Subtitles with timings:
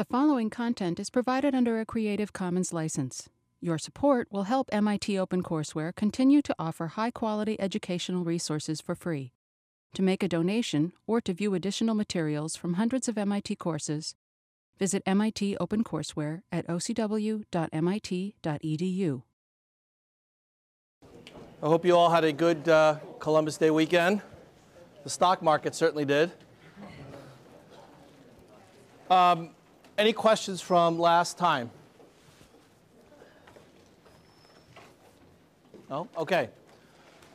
[0.00, 3.28] The following content is provided under a Creative Commons license.
[3.60, 9.34] Your support will help MIT OpenCourseware continue to offer high quality educational resources for free.
[9.92, 14.14] To make a donation or to view additional materials from hundreds of MIT courses,
[14.78, 17.44] visit MIT OpenCourseware at ocw.mit.edu.
[21.62, 24.22] I hope you all had a good uh, Columbus Day weekend.
[25.04, 26.32] The stock market certainly did.
[29.10, 29.50] Um,
[30.00, 31.70] any questions from last time?
[35.90, 36.08] No?
[36.16, 36.48] Okay.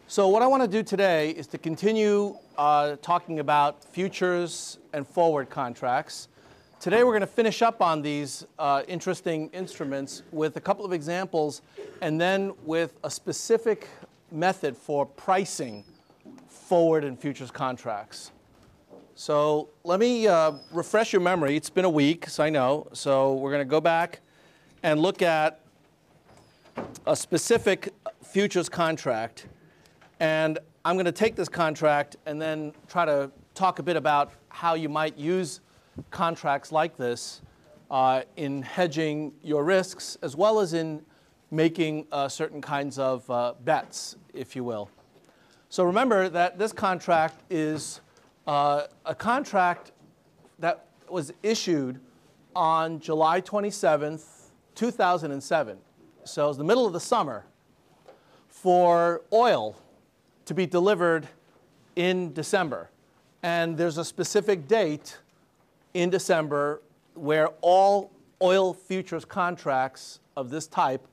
[0.07, 5.07] So what I want to do today is to continue uh, talking about futures and
[5.07, 6.27] forward contracts.
[6.79, 10.91] Today we're going to finish up on these uh, interesting instruments with a couple of
[10.91, 11.61] examples
[12.01, 13.87] and then with a specific
[14.31, 15.83] method for pricing
[16.49, 18.31] forward and futures contracts.
[19.17, 21.55] So let me uh, refresh your memory.
[21.55, 22.89] It's been a week, so I know.
[22.91, 24.19] So we're going to go back
[24.83, 25.61] and look at
[27.07, 29.47] a specific futures contract.
[30.19, 34.33] And I'm going to take this contract and then try to talk a bit about
[34.49, 35.61] how you might use
[36.11, 37.41] contracts like this
[37.89, 41.01] uh, in hedging your risks as well as in
[41.51, 44.89] making uh, certain kinds of uh, bets, if you will.
[45.69, 48.01] So remember that this contract is
[48.47, 49.91] uh, a contract
[50.59, 51.99] that was issued
[52.55, 55.77] on July 27th, 2007.
[56.23, 57.45] So it was the middle of the summer
[58.47, 59.75] for oil
[60.45, 61.27] to be delivered
[61.95, 62.89] in December.
[63.43, 65.17] And there's a specific date
[65.93, 66.81] in December
[67.13, 71.07] where all oil futures contracts of this type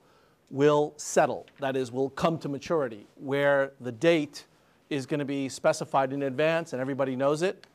[0.51, 1.47] will settle.
[1.61, 4.45] That is, will come to maturity, where the date
[4.93, 7.67] is going to be specified in advance and everybody knows it.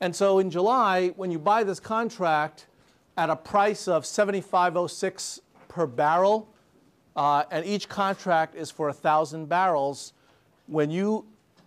[0.00, 2.66] And so in July, when you buy this contract
[3.16, 6.48] at a price of 75.06 per barrel,
[7.16, 10.12] uh, and each contract is for 1,000 barrels,
[10.66, 11.26] when you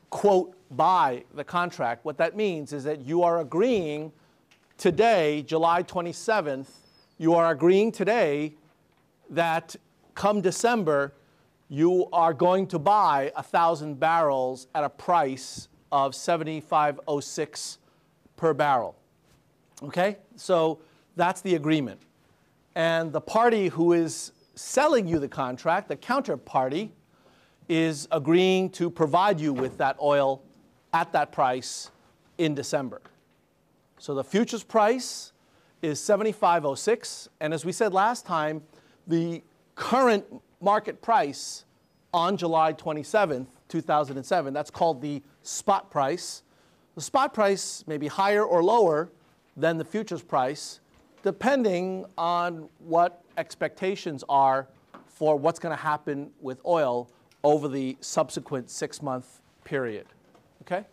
[0.10, 4.12] quote buy the contract, what that means is that you are agreeing
[4.78, 6.68] today, July 27th,
[7.18, 8.54] you are agreeing today
[9.30, 9.76] that
[10.16, 11.14] come December,
[11.70, 17.78] you are going to buy 1,000 barrels at a price of 75.06
[18.36, 18.96] per barrel.
[19.84, 20.18] Okay?
[20.36, 20.80] So
[21.16, 22.02] that's the agreement.
[22.76, 26.92] And the party who is selling you the contract, the counterparty,
[27.68, 30.42] is agreeing to provide you with that oil
[30.94, 31.92] at that price
[32.38, 33.02] in December.
[33.98, 35.34] So the futures price
[35.82, 37.28] is 75.06.
[37.40, 38.64] And as we said last time,
[39.06, 39.44] the
[39.76, 40.26] current
[40.62, 41.66] market price
[42.14, 44.54] on July 27th, 2007.
[44.54, 46.44] That's called the spot price.
[46.96, 49.10] The spot price may be higher or lower
[49.56, 50.80] than the futures price,
[51.24, 54.68] depending on what expectations are
[55.06, 57.10] for what's going to happen with oil
[57.44, 60.06] over the subsequent six month period.
[60.62, 60.86] Okay?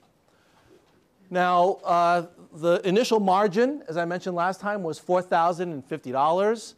[1.31, 6.75] Now, uh, the initial margin, as I mentioned last time, was $4,050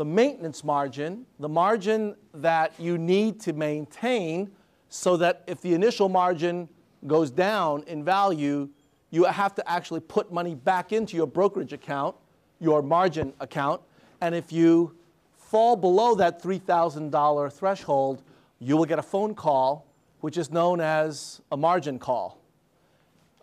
[0.00, 4.50] the maintenance margin, the margin that you need to maintain
[4.88, 6.66] so that if the initial margin
[7.06, 8.66] goes down in value,
[9.10, 12.16] you have to actually put money back into your brokerage account,
[12.60, 13.82] your margin account.
[14.22, 14.96] And if you
[15.36, 18.22] fall below that $3,000 threshold,
[18.58, 19.86] you will get a phone call,
[20.20, 22.40] which is known as a margin call.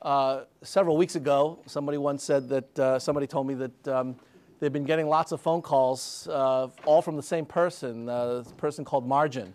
[0.02, 4.16] Uh, several weeks ago, somebody once said that, uh, somebody told me that um,
[4.60, 8.84] they've been getting lots of phone calls, uh, all from the same person, uh, person
[8.84, 9.54] called Margin.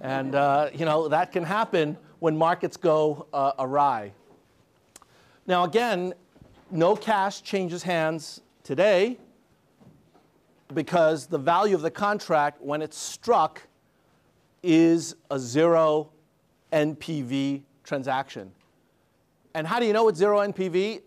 [0.00, 4.12] And, uh, you know, that can happen when markets go uh, awry.
[5.46, 6.14] Now, again,
[6.70, 9.18] no cash changes hands today
[10.72, 13.62] because the value of the contract when it's struck
[14.62, 16.10] is a zero
[16.72, 18.52] NPV transaction.
[19.54, 21.02] And how do you know it's zero NPV?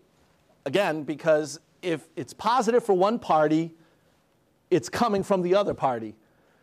[0.66, 3.74] Again, because if it's positive for one party,
[4.70, 6.16] it's coming from the other party.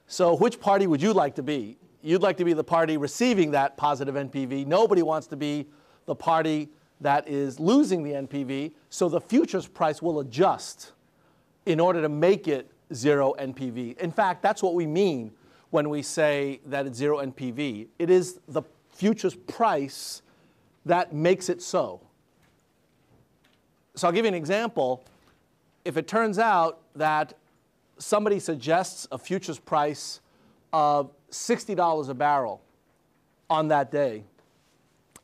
[0.08, 1.78] So which party would you like to be?
[2.02, 4.66] You'd like to be the party receiving that positive NPV.
[4.66, 5.68] Nobody wants to be
[6.06, 6.70] the party
[7.00, 8.74] that is losing the NPV.
[8.90, 10.92] So the futures price will adjust
[11.66, 13.98] in order to make it zero NPV.
[14.00, 15.32] In fact, that's what we mean
[15.70, 17.88] when we say that it's zero NPV.
[18.00, 18.64] It is the
[18.94, 20.22] futures price
[20.86, 22.02] that makes it so.
[23.96, 25.04] So I'll give you an example
[25.86, 27.34] if it turns out that
[27.98, 30.22] somebody suggests a futures price
[30.74, 32.62] of $60 a barrel
[33.50, 34.24] on that day,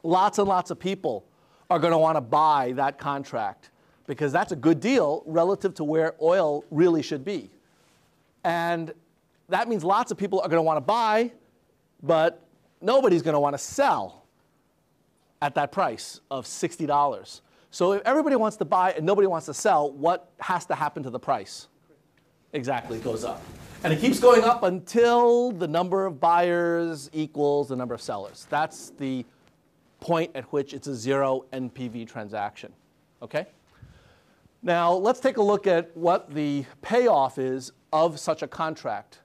[0.03, 1.25] lots and lots of people
[1.69, 3.71] are going to want to buy that contract
[4.05, 7.49] because that's a good deal relative to where oil really should be.
[8.43, 8.93] And
[9.49, 11.31] that means lots of people are going to want to buy,
[12.01, 12.41] but
[12.81, 14.23] nobody's going to want to sell
[15.41, 17.41] at that price of $60.
[17.71, 21.03] So if everybody wants to buy and nobody wants to sell, what has to happen
[21.03, 21.67] to the price?
[22.53, 23.41] Exactly, it goes up.
[23.83, 28.47] And it keeps going up until the number of buyers equals the number of sellers.
[28.49, 29.25] That's the
[29.99, 32.73] point at which it's a zero NPV transaction.
[33.21, 33.45] Okay?
[34.63, 39.19] Now, let's take a look at what the payoff is of such a contract.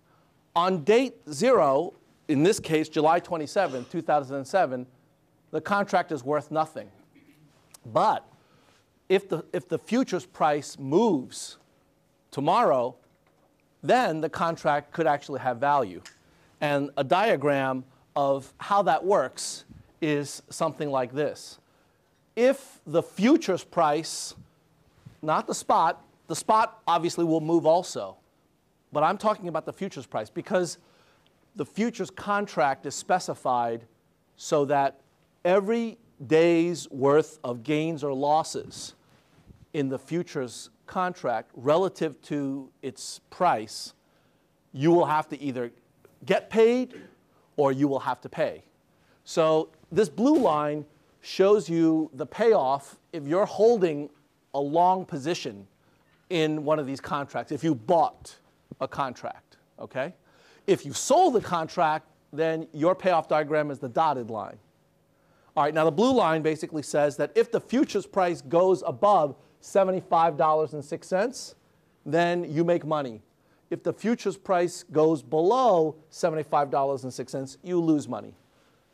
[0.54, 1.94] On date zero,
[2.28, 4.86] in this case, July 27, 2007,
[5.50, 6.90] the contract is worth nothing.
[7.86, 8.26] But
[9.12, 11.58] if the, if the futures price moves
[12.30, 12.94] tomorrow,
[13.82, 16.00] then the contract could actually have value.
[16.62, 17.84] And a diagram
[18.16, 19.64] of how that works
[20.00, 21.58] is something like this.
[22.36, 24.34] If the futures price,
[25.20, 28.16] not the spot, the spot obviously will move also,
[28.94, 30.78] but I'm talking about the futures price because
[31.54, 33.82] the futures contract is specified
[34.38, 35.00] so that
[35.44, 38.94] every day's worth of gains or losses
[39.74, 43.94] in the futures contract relative to its price,
[44.72, 45.70] you will have to either
[46.24, 46.94] get paid
[47.56, 48.62] or you will have to pay.
[49.24, 50.84] So this blue line
[51.20, 54.10] shows you the payoff if you're holding
[54.54, 55.66] a long position
[56.30, 58.36] in one of these contracts, if you bought
[58.80, 60.14] a contract, okay?
[60.66, 64.56] If you sold the contract, then your payoff diagram is the dotted line.
[65.54, 69.36] All right, now the blue line basically says that if the futures price goes above
[69.62, 71.54] $75.06,
[72.04, 73.22] then you make money.
[73.70, 78.34] If the futures price goes below $75.06, you lose money.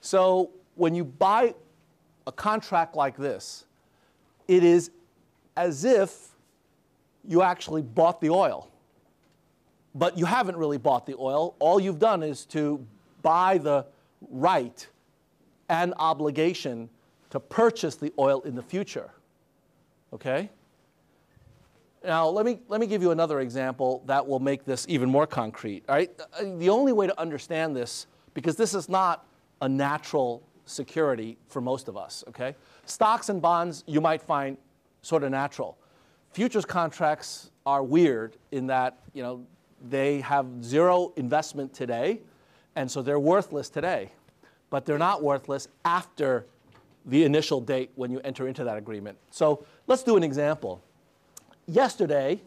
[0.00, 1.54] So when you buy
[2.26, 3.64] a contract like this,
[4.46, 4.90] it is
[5.56, 6.28] as if
[7.26, 8.70] you actually bought the oil.
[9.94, 11.56] But you haven't really bought the oil.
[11.58, 12.86] All you've done is to
[13.22, 13.84] buy the
[14.30, 14.86] right
[15.68, 16.88] and obligation
[17.30, 19.10] to purchase the oil in the future.
[20.12, 20.50] Okay?
[22.04, 25.26] Now, let me, let me give you another example that will make this even more
[25.26, 25.84] concrete.
[25.88, 26.10] All right?
[26.18, 29.26] Uh, the only way to understand this, because this is not
[29.60, 32.54] a natural security for most of us, okay?
[32.84, 34.56] Stocks and bonds you might find
[35.02, 35.76] sort of natural.
[36.32, 39.44] Futures contracts are weird in that, you know,
[39.88, 42.20] they have zero investment today,
[42.76, 44.12] and so they're worthless today.
[44.70, 46.46] But they're not worthless after
[47.06, 49.16] the initial date when you enter into that agreement.
[49.30, 50.82] So let's do an example.
[51.70, 52.40] Yesterday,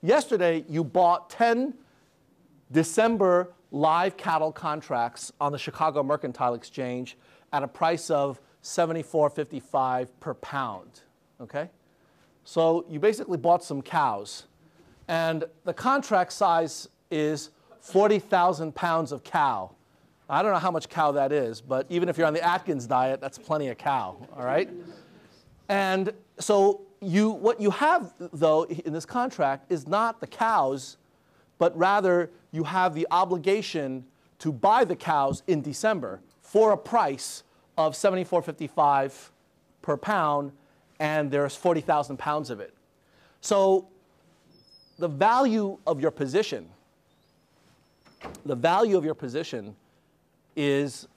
[0.00, 1.74] yesterday you bought 10
[2.70, 7.16] December live cattle contracts on the Chicago Mercantile Exchange
[7.52, 11.00] at a price of 74.55 per pound.
[11.40, 11.68] Okay?
[12.44, 14.44] So you basically bought some cows.
[15.08, 19.72] And the contract size is 40,000 pounds of cow.
[20.30, 22.86] I don't know how much cow that is, but even if you're on the Atkins
[22.86, 24.70] diet, that's plenty of cow, all right?
[25.68, 30.96] And so you, what you have, though, in this contract is not the cows,
[31.58, 34.04] but rather you have the obligation
[34.38, 37.42] to buy the cows in December for a price
[37.76, 39.30] of 74.55
[39.82, 40.52] per pound,
[41.00, 42.74] and there's 40,000 pounds of it.
[43.40, 43.88] So
[44.98, 46.68] the value of your position,
[48.46, 49.74] the value of your position
[50.56, 51.08] is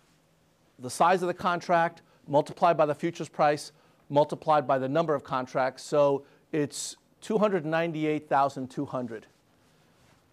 [0.80, 3.72] the size of the contract multiplied by the futures price
[4.10, 5.84] multiplied by the number of contracts.
[5.84, 9.28] So it's 298,200.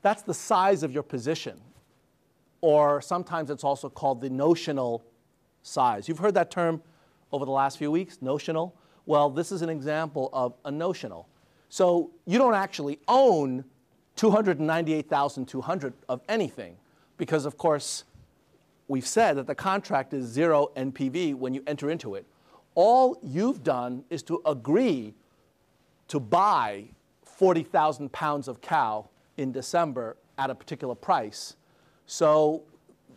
[0.03, 1.61] That's the size of your position
[2.65, 5.05] or sometimes it's also called the notional
[5.63, 6.09] size.
[6.09, 6.81] You've heard that term
[7.31, 8.75] over the last few weeks, notional.
[9.05, 11.29] Well, this is an example of a notional.
[11.69, 13.67] So you don't actually own
[14.17, 16.79] 298,200 of anything
[17.19, 18.05] because, of course,
[18.89, 22.25] we've said that the contract is zero NPV when you enter into it.
[22.75, 25.15] All you've done is to agree
[26.09, 26.89] to buy
[27.25, 31.57] 40,000 pounds of cow in December at a particular price.
[32.07, 32.63] So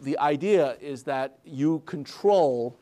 [0.02, 2.78] the idea is that you control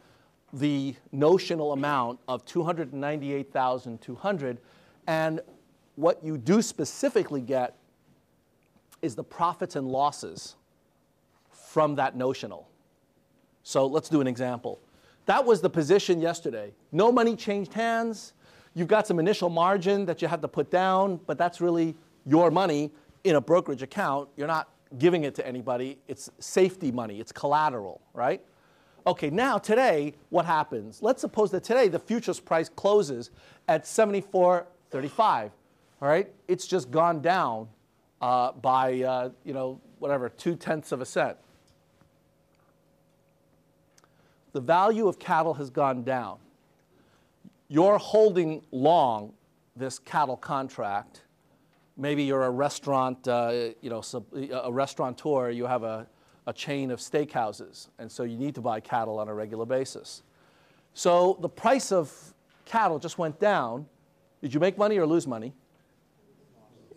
[0.53, 4.59] the notional amount of 298,200
[5.07, 5.41] and
[5.95, 7.75] what you do specifically get
[9.01, 10.55] is the profits and losses
[11.49, 12.69] from that notional.
[13.63, 14.79] So let's do an example.
[15.25, 16.73] That was the position yesterday.
[16.91, 18.33] No money changed hands.
[18.73, 22.51] You've got some initial margin that you have to put down, but that's really your
[22.51, 22.91] money
[23.23, 24.29] in a brokerage account.
[24.35, 25.97] You're not giving it to anybody.
[26.07, 28.41] It's safety money, it's collateral, right?
[29.07, 31.01] Okay, now today, what happens?
[31.01, 33.29] Let's suppose that today the futures price closes
[33.67, 35.51] at 74.35.
[36.01, 37.67] All right, it's just gone down
[38.21, 41.37] uh, by uh, you know whatever two tenths of a cent.
[44.55, 46.37] The value of cattle has gone down.
[47.67, 49.33] You're holding long
[49.75, 51.23] this cattle contract.
[51.97, 54.01] Maybe you're a restaurant, uh, you know,
[54.63, 55.49] a restaurateur.
[55.49, 56.07] You have a,
[56.47, 60.23] a chain of steakhouses, and so you need to buy cattle on a regular basis.
[60.93, 62.13] So the price of
[62.63, 63.85] cattle just went down.
[64.41, 65.53] Did you make money or lose money?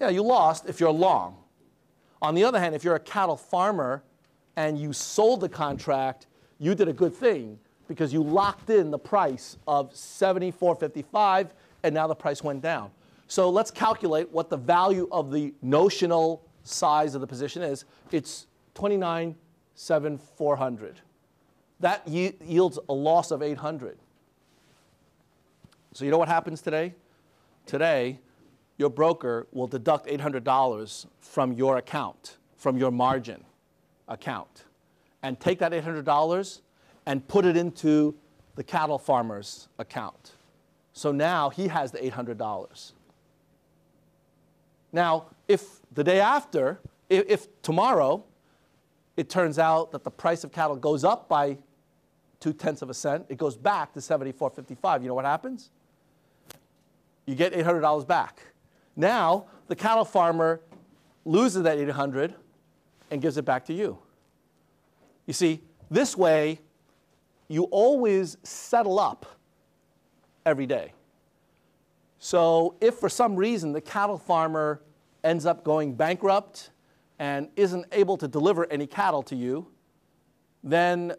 [0.01, 1.39] Yeah, you lost if you're long.
[2.23, 4.05] On the other hand, if you're a cattle farmer
[4.55, 6.28] and you sold the contract,
[6.59, 11.51] you did a good thing because you locked in the price of 74.55
[11.83, 12.91] and now the price went down.
[13.29, 17.85] So let's calculate what the value of the notional size of the position is.
[18.11, 20.95] It's 29,7400.
[21.81, 23.99] That yields a loss of 800.
[25.93, 26.95] So you know what happens today?
[27.67, 28.19] Today,
[28.77, 33.45] your broker will deduct $800 from your account, from your margin
[34.07, 34.65] account,
[35.23, 36.61] and take that $800
[37.07, 38.15] and put it into
[38.55, 40.33] the cattle farmer's account.
[40.93, 42.93] So now he has the $800.
[44.93, 48.25] Now, if the day after, if, if, tomorrow
[49.17, 51.59] it turns out that the price of cattle goes up by
[52.41, 55.03] two tenths of a cent, it goes back to 74.55.
[55.03, 55.71] You know what happens?
[57.27, 58.41] You get $800 back.
[58.97, 60.61] Now, the cattle farmer
[61.25, 62.35] loses that 800
[63.11, 63.99] and gives it back to you.
[65.29, 66.59] You see, this way,
[67.49, 69.27] you always settle up
[70.47, 70.95] every day.
[72.19, 74.81] So if for some reason the cattle farmer
[75.23, 76.71] ends up going bankrupt
[77.19, 79.67] and isn't able to deliver any cattle to you,
[80.65, 81.13] then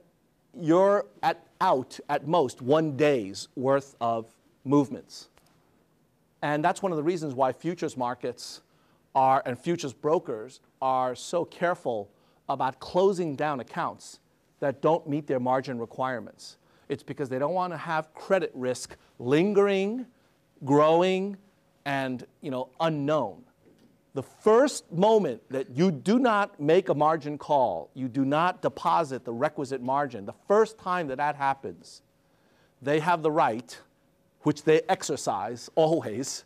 [0.60, 4.26] you're at, out at most one day's worth of
[4.66, 5.30] movements.
[6.42, 8.62] And that's one of the reasons why futures markets
[9.14, 12.10] are, and futures brokers are so careful
[12.50, 14.20] about closing down accounts
[14.60, 16.58] that don't meet their margin requirements.
[16.90, 20.08] It's because they don't want to have credit risk lingering,
[20.66, 21.38] growing,
[21.86, 23.44] and you know, unknown.
[24.16, 29.24] The first moment that you do not make a margin call, you do not deposit
[29.24, 32.02] the requisite margin, the first time that that happens,
[32.82, 33.80] they have the right
[34.44, 36.46] which they exercise always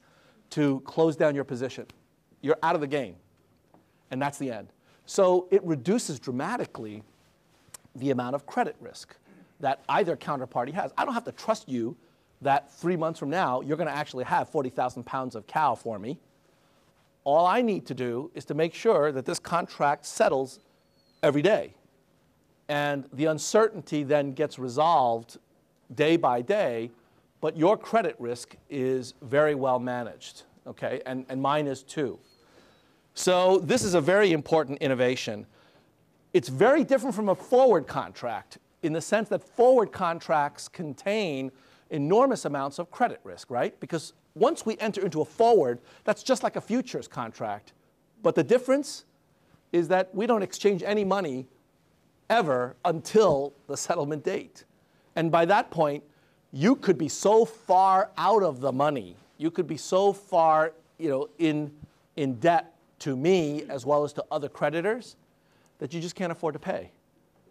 [0.49, 1.85] to close down your position.
[2.41, 3.15] You're out of the game.
[4.11, 4.69] And that's the end.
[5.05, 7.03] So it reduces dramatically
[7.95, 9.15] the amount of credit risk
[9.59, 10.91] that either counterparty has.
[10.97, 11.95] I don't have to trust you
[12.41, 15.99] that three months from now you're going to actually have 40,000 pounds of cow for
[15.99, 16.19] me.
[17.23, 20.59] All I need to do is to make sure that this contract settles
[21.21, 21.73] every day.
[22.67, 25.37] And the uncertainty then gets resolved
[25.93, 26.91] day by day
[27.43, 31.01] but your credit risk is very well managed, okay?
[31.05, 32.17] And, and mine is too.
[33.13, 35.45] So this is a very important innovation.
[36.33, 41.51] It's very different from a forward contract in the sense that forward contracts contain
[41.89, 43.79] enormous amounts of credit risk, right?
[43.79, 47.73] Because once we enter into a forward, that's just like a futures contract.
[48.23, 49.05] But the difference
[49.71, 51.47] is that we don't exchange any money
[52.29, 54.65] ever until the settlement date.
[55.15, 56.03] And by that point,
[56.51, 61.09] you could be so far out of the money, you could be so far you
[61.09, 61.71] know, in,
[62.15, 62.72] in debt
[63.03, 65.15] to me as well as to other creditors
[65.79, 66.91] that you just can't afford to pay.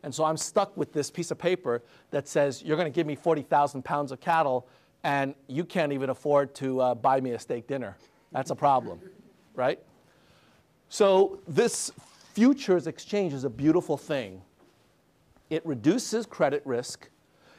[0.03, 3.07] And so I'm stuck with this piece of paper that says you're going to give
[3.07, 4.67] me 40,000 pounds of cattle
[5.05, 7.97] and you can't even afford to uh, buy me a steak dinner.
[8.33, 9.01] That's a problem,
[9.55, 9.79] right?
[10.89, 11.93] So this
[12.35, 14.43] futures exchange is a beautiful thing.
[15.51, 17.09] It reduces credit risk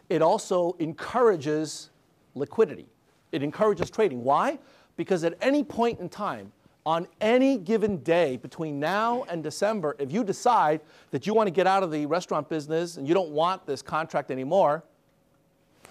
[0.09, 1.89] it also encourages
[2.35, 2.87] liquidity.
[3.31, 4.23] It encourages trading.
[4.23, 4.59] Why?
[4.95, 6.51] Because at any point in time,
[6.85, 11.51] on any given day between now and December, if you decide that you want to
[11.51, 14.83] get out of the restaurant business and you don't want this contract anymore,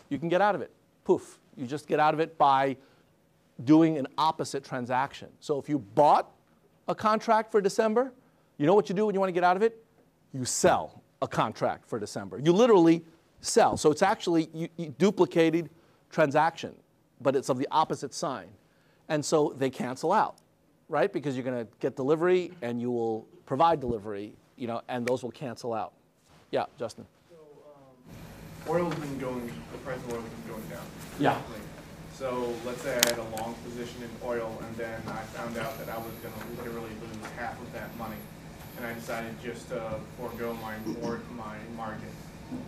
[0.09, 0.71] you can get out of it.
[1.05, 1.39] Poof.
[1.57, 2.77] You just get out of it by
[3.65, 5.29] doing an opposite transaction.
[5.41, 6.31] So if you bought
[6.89, 8.13] a contract for December,
[8.59, 9.83] you know what you do when you want to get out of it?
[10.33, 12.39] You sell a contract for December.
[12.39, 13.05] You literally
[13.41, 13.77] sell.
[13.77, 15.71] So it's actually you, you duplicated
[16.11, 16.75] transaction,
[17.21, 18.49] but it's of the opposite sign.
[19.09, 20.37] And so they cancel out,
[20.93, 21.11] right?
[21.11, 25.23] Because you're going to get delivery and you will provide delivery, you know, and those
[25.23, 25.95] will cancel out.
[26.51, 27.07] Yeah, Justin.
[27.31, 27.37] So
[28.69, 30.85] um, oil's been going, the price of oil has been going down.
[31.19, 31.39] Yeah.
[32.15, 35.79] So let's say I had a long position in oil and then I found out
[35.79, 38.21] that I was going to literally lose half of that money.
[38.77, 40.77] And I decided just to forego my,
[41.35, 42.09] my margin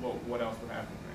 [0.00, 1.14] what, what else would happen to me?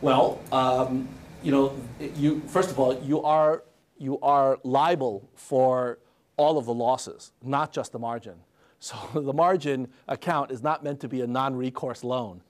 [0.00, 1.08] Well, um,
[1.42, 1.76] you know,
[2.16, 3.64] you first of all, you are
[3.98, 5.98] you are liable for
[6.36, 8.34] all of the losses, not just the margin.
[8.78, 12.42] So the margin account is not meant to be a non-recourse loan.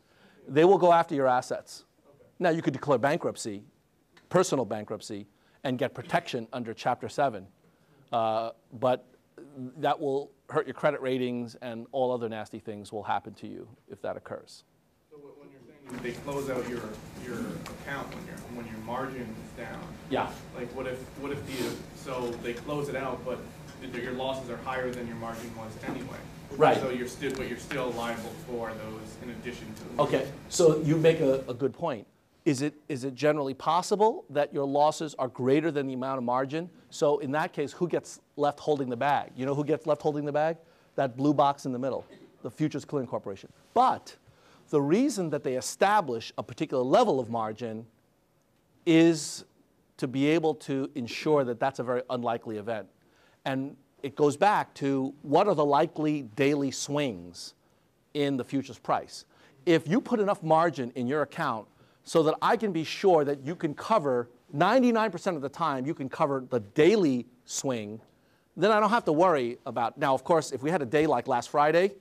[0.49, 1.85] They will go after your assets.
[2.39, 3.65] Now you could declare bankruptcy,
[4.29, 5.27] personal bankruptcy,
[5.65, 7.47] and get protection under Chapter 7.
[8.13, 9.07] Uh, but
[9.79, 13.67] that will hurt your credit ratings and all other nasty things will happen to you
[13.91, 14.63] if that occurs.
[15.11, 16.81] So when you're saying they close out your,
[17.25, 17.41] your
[17.83, 20.31] account when your, when your margin is down, Yeah.
[20.55, 23.39] like what if, what if the, so they close it out, but
[23.95, 26.19] your losses are higher than your margin was anyway?
[26.57, 26.79] Right.
[26.81, 30.03] So you're still, but you're still liable for those in addition to.
[30.03, 32.07] Okay, so you make a, a good point.
[32.45, 36.25] Is it, is it generally possible that your losses are greater than the amount of
[36.25, 36.71] margin?
[36.91, 39.33] So in that case, who gets left holding the bag?
[39.37, 40.57] You know who gets left holding the bag?
[40.95, 42.07] That blue box in the middle,
[42.43, 43.51] the Futures Clearing Corporation.
[43.75, 44.15] But
[44.71, 47.85] the reason that they establish a particular level of margin
[48.87, 49.45] is
[49.97, 52.87] to be able to ensure that that's a very unlikely event.
[53.47, 57.55] And it goes back to what are the likely daily swings
[58.13, 59.25] in the futures price.
[59.65, 61.67] If you put enough margin in your account
[62.05, 65.95] so that I can be sure that you can cover 99% of the time, you
[65.95, 68.01] can cover the daily swing,
[68.57, 69.99] then I don't have to worry about.
[69.99, 71.93] Now, of course, if we had a day like last Friday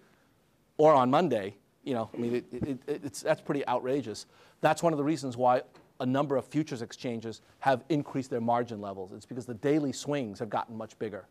[0.77, 4.25] or on Monday, you know, I mean, it, it, it's, that's pretty outrageous.
[4.61, 5.61] That's one of the reasons why
[5.99, 9.11] a number of futures exchanges have increased their margin levels.
[9.11, 11.25] It's because the daily swings have gotten much bigger.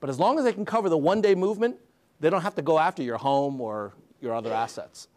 [0.00, 1.76] But as long as they can cover the one day movement,
[2.20, 5.08] they don't have to go after your home or your other assets.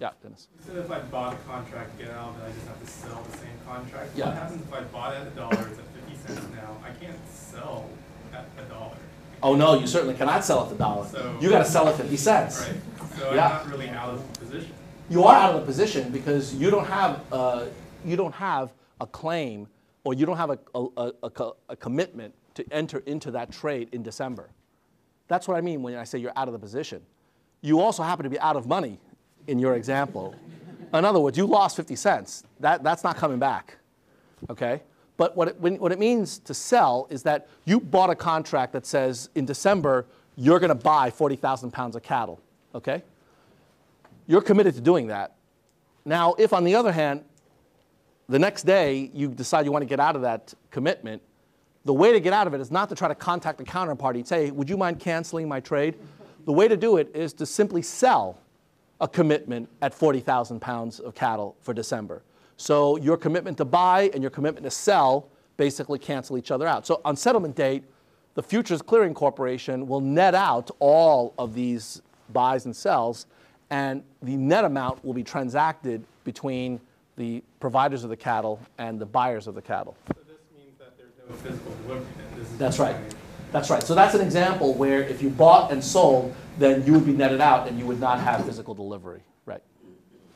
[0.00, 0.48] Yeah, Dennis.
[0.58, 3.22] You said if I bought a contract, get out, then I just have to sell
[3.30, 4.10] the same contract.
[4.16, 4.26] Yeah.
[4.26, 6.76] What happens if I bought it at a dollar, it's at 50 cents now?
[6.84, 7.88] I can't sell
[8.32, 8.96] at a dollar,
[9.42, 11.06] Oh no, you certainly cannot sell at the dollar.
[11.06, 12.60] So- you got to sell at 50 cents.
[12.68, 12.76] right?
[13.18, 13.46] So Yeah.
[13.46, 14.72] I'm not really out of position.
[15.08, 17.66] You are out of the position because you don't have uh,
[18.04, 19.68] you don't have a claim
[20.04, 23.88] or you don't have a, a, a, a a commitment to enter into that trade
[23.92, 24.48] in December.
[25.28, 27.02] That's what I mean when I say you're out of the position.
[27.60, 28.98] You also happen to be out of money
[29.46, 30.34] in your example.
[30.92, 32.44] In other words, you lost 50 cents.
[32.60, 33.76] That, that's not coming back.
[34.50, 34.82] Okay?
[35.16, 38.72] But what it, when, what it means to sell is that you bought a contract
[38.74, 42.40] that says in December you're going to buy 40,000 pounds of cattle.
[42.74, 43.02] Okay?
[44.26, 45.32] You're committed to doing that.
[46.04, 47.24] Now, if on the other hand,
[48.28, 51.22] the next day you decide you want to get out of that commitment,
[51.86, 54.16] the way to get out of it is not to try to contact the counterparty
[54.16, 55.94] and say, would you mind canceling my trade?
[56.44, 58.38] The way to do it is to simply sell
[59.00, 62.22] a commitment at 40,000 pounds of cattle for December.
[62.56, 66.86] So your commitment to buy and your commitment to sell basically cancel each other out.
[66.86, 67.84] So on settlement date,
[68.34, 73.26] the Futures Clearing Corporation will net out all of these buys and sells,
[73.70, 76.80] and the net amount will be transacted between
[77.16, 79.96] the providers of the cattle and the buyers of the cattle.
[80.08, 82.38] So this means that there's no physical delivery then?
[82.38, 82.96] This is That's right.
[83.52, 83.82] That's right.
[83.82, 87.40] So that's an example where if you bought and sold, then you would be netted
[87.40, 89.20] out and you would not have physical delivery.
[89.44, 89.62] Right.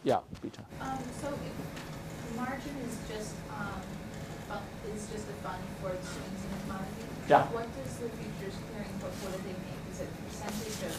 [0.05, 0.61] Yeah, Bita.
[0.81, 4.63] Um, so if the margin is just, um,
[4.95, 7.05] is just a fund for swings in the commodity?
[7.29, 7.45] Yeah.
[7.47, 9.81] What does the futures clearing, book, what do they make?
[9.93, 10.97] Is it percentage of,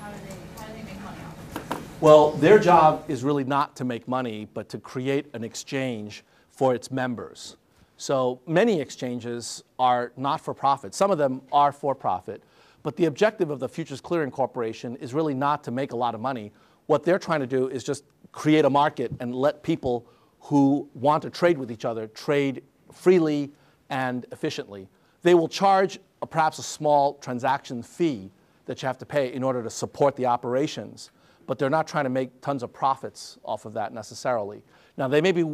[0.00, 2.00] how do they, how do they make money off of this?
[2.00, 6.74] Well, their job is really not to make money, but to create an exchange for
[6.74, 7.56] its members.
[7.98, 10.94] So many exchanges are not for profit.
[10.94, 12.44] Some of them are for profit.
[12.84, 16.14] But the objective of the Futures Clearing Corporation is really not to make a lot
[16.14, 16.52] of money.
[16.86, 20.06] What they're trying to do is just create a market and let people
[20.42, 23.50] who want to trade with each other trade freely
[23.90, 24.88] and efficiently.
[25.22, 28.30] They will charge a, perhaps a small transaction fee
[28.66, 31.10] that you have to pay in order to support the operations,
[31.48, 34.62] but they're not trying to make tons of profits off of that necessarily.
[34.98, 35.44] Now, they may be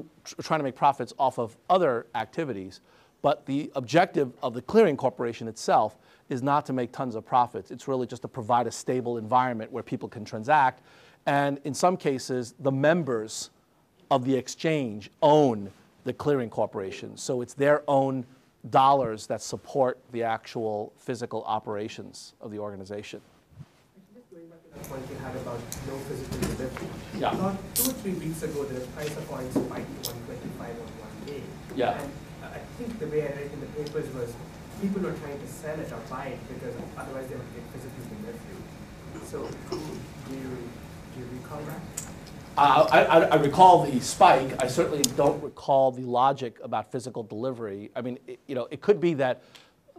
[0.43, 2.81] trying to make profits off of other activities,
[3.21, 5.99] but the objective of the clearing corporation itself
[6.31, 7.71] is not to make tons of profits.
[7.71, 10.83] It's really just to provide a stable environment where people can transact.
[11.27, 13.51] And in some cases, the members
[14.11, 15.71] of the exchange own
[16.05, 17.17] the clearing corporation.
[17.19, 18.25] So it's their own
[18.71, 23.21] dollars that support the actual physical operations of the organization.
[24.15, 26.89] Just going back to the point you had about no physical.
[27.19, 27.33] Yeah.
[27.33, 31.27] About two or three weeks ago, the price of oil spiked to 125 on one
[31.27, 31.43] day.
[31.77, 32.01] Yeah.
[32.01, 32.11] And
[32.43, 34.35] I think the way I read in the papers was
[34.81, 38.03] people were trying to sell it or buy it because otherwise they would get physical
[38.19, 38.55] delivery.
[39.27, 40.43] So do you,
[41.15, 41.81] do you recall that?
[42.57, 44.63] Uh, I, I, I recall the spike.
[44.63, 47.91] I certainly don't recall the logic about physical delivery.
[47.97, 49.43] I mean, it, you know, it could be that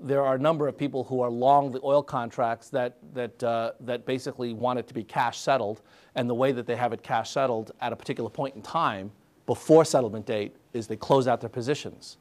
[0.02, 3.72] there are a number of people who are long the oil contracts that that uh,
[3.80, 5.82] that basically want it to be cash settled,
[6.16, 9.12] and the way that they have it cash settled at a particular point in time
[9.46, 12.18] before settlement date is they close out their positions,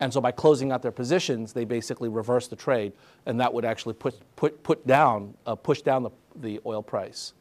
[0.00, 2.94] And so by closing out their positions, they basically reverse the trade,
[3.26, 7.34] and that would actually put, put, put down, uh, push down the, the oil price.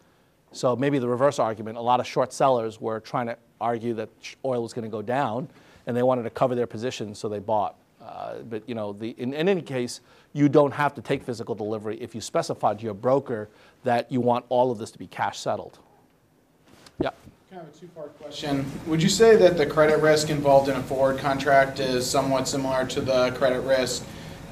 [0.52, 4.10] So maybe the reverse argument, a lot of short sellers were trying to argue that
[4.44, 5.48] oil was going to go down,
[5.88, 7.78] and they wanted to cover their positions, so they bought.
[8.02, 10.02] Uh, but you know, the, in, in any case,
[10.34, 13.50] you don't have to take physical delivery if you specify to your broker
[13.84, 15.80] that you want all of this to be cash settled.
[17.00, 17.12] Yeah.
[17.50, 18.66] Kind of a two-part question.
[18.88, 22.86] Would you say that the credit risk involved in a forward contract is somewhat similar
[22.88, 24.06] to the credit risk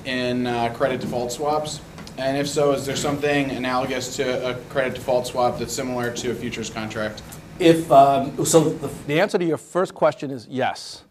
[0.06, 1.80] in uh, credit default swaps?
[2.18, 6.32] And if so, is there something analogous to a credit default swap that's similar to
[6.32, 7.22] a futures contract?
[7.60, 11.04] If um, so, the, the answer to your first question is yes,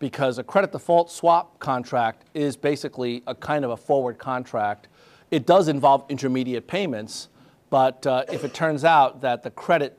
[0.00, 4.88] because a credit default swap contract is basically a kind of a forward contract.
[5.30, 7.28] It does involve intermediate payments,
[7.68, 9.96] but uh, if it turns out that the credit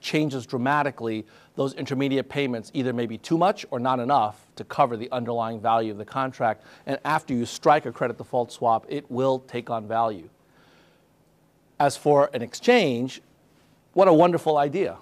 [0.00, 4.96] changes dramatically, those intermediate payments either may be too much or not enough to cover
[4.96, 6.62] the underlying value of the contract.
[6.86, 10.28] And after you strike a credit default swap, it will take on value.
[11.80, 13.22] As for an exchange,
[13.94, 14.98] what a wonderful idea.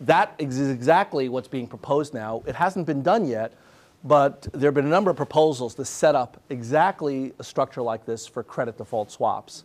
[0.00, 2.42] That is exactly what's being proposed now.
[2.46, 3.54] It hasn't been done yet,
[4.02, 8.06] but there have been a number of proposals to set up exactly a structure like
[8.06, 9.64] this for credit default swaps.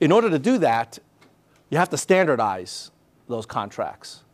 [0.00, 0.98] In order to do that,
[1.70, 2.90] you have to standardize
[3.28, 4.24] those contracts.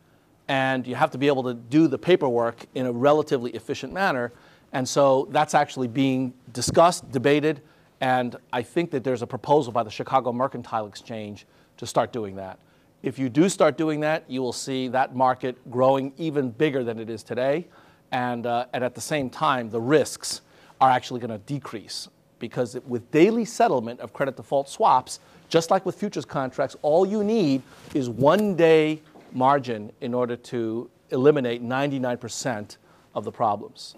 [0.47, 4.33] And you have to be able to do the paperwork in a relatively efficient manner.
[4.73, 7.61] And so that's actually being discussed, debated,
[8.01, 11.45] and I think that there's a proposal by the Chicago Mercantile Exchange
[11.77, 12.57] to start doing that.
[13.03, 16.99] If you do start doing that, you will see that market growing even bigger than
[16.99, 17.67] it is today.
[18.11, 20.41] And, uh, and at the same time, the risks
[20.81, 22.07] are actually going to decrease
[22.39, 25.19] because with daily settlement of credit default swaps,
[25.49, 27.61] just like with futures contracts, all you need
[27.93, 29.01] is one day
[29.33, 32.77] margin in order to eliminate 99%
[33.15, 33.95] of the problems.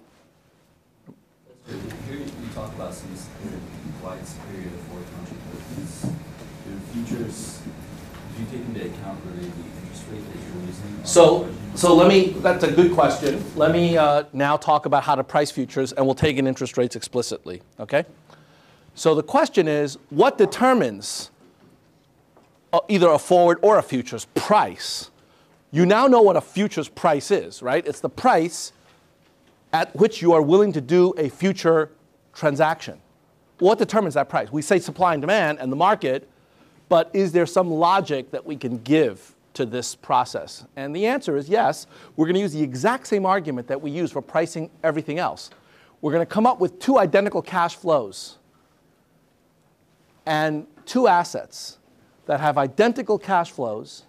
[1.68, 3.10] Here you talk about some
[4.04, 4.78] wide superior to.
[6.66, 9.52] Do futures, do you take into account really
[11.04, 13.44] So, so let me, that's a good question.
[13.56, 16.78] Let me uh, now talk about how to price futures, and we'll take in interest
[16.78, 18.06] rates explicitly, okay?
[18.94, 21.32] So the question is, what determines
[22.74, 25.12] uh, either a forward or a futures price.
[25.72, 27.86] You now know what a futures price is, right?
[27.86, 28.72] It's the price
[29.74, 31.92] at which you are willing to do a future
[32.34, 33.02] transaction.
[33.60, 34.52] What determines that price?
[34.52, 36.30] We say supply and demand and the market,
[36.90, 40.66] but is there some logic that we can give to this process?
[40.76, 41.88] And the answer is yes.
[42.16, 45.50] We're going to use the exact same argument that we use for pricing everything else.
[46.02, 48.38] We're going to come up with two identical cash flows
[50.26, 51.78] and two assets
[52.26, 54.04] that have identical cash flows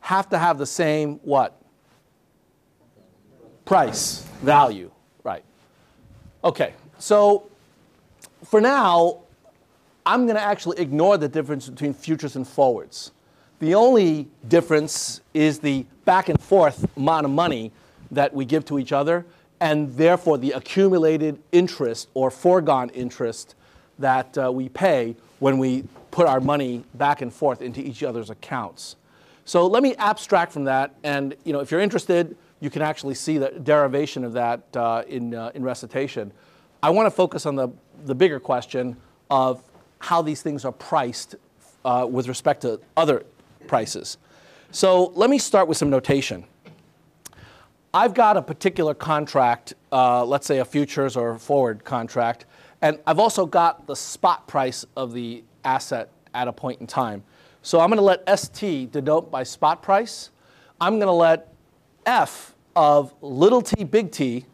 [0.00, 1.60] have to have the same what?
[3.64, 4.90] Price, value,
[5.24, 5.44] right.
[6.42, 7.50] Okay, so
[8.44, 9.20] for now,
[10.06, 13.12] I'm going to actually ignore the difference between futures and forwards.
[13.60, 17.72] The only difference is the back and forth amount of money
[18.12, 19.26] that we give to each other,
[19.60, 23.56] and therefore the accumulated interest or foregone interest
[23.98, 28.30] that uh, we pay when we put our money back and forth into each other's
[28.30, 28.94] accounts.
[29.44, 33.14] So let me abstract from that, and you know, if you're interested, you can actually
[33.14, 36.32] see the derivation of that uh, in, uh, in recitation.
[36.80, 37.70] I want to focus on the,
[38.04, 38.96] the bigger question
[39.30, 39.62] of
[39.98, 41.34] how these things are priced
[41.84, 43.24] uh, with respect to other
[43.68, 44.18] prices.
[44.70, 46.44] So let me start with some notation.
[47.94, 52.44] I've got a particular contract, uh, let's say a futures or forward contract,
[52.82, 57.24] and I've also got the spot price of the asset at a point in time.
[57.62, 60.30] So I'm going to let ST denote by spot price.
[60.80, 61.52] I'm going to let
[62.06, 64.46] F of little t big T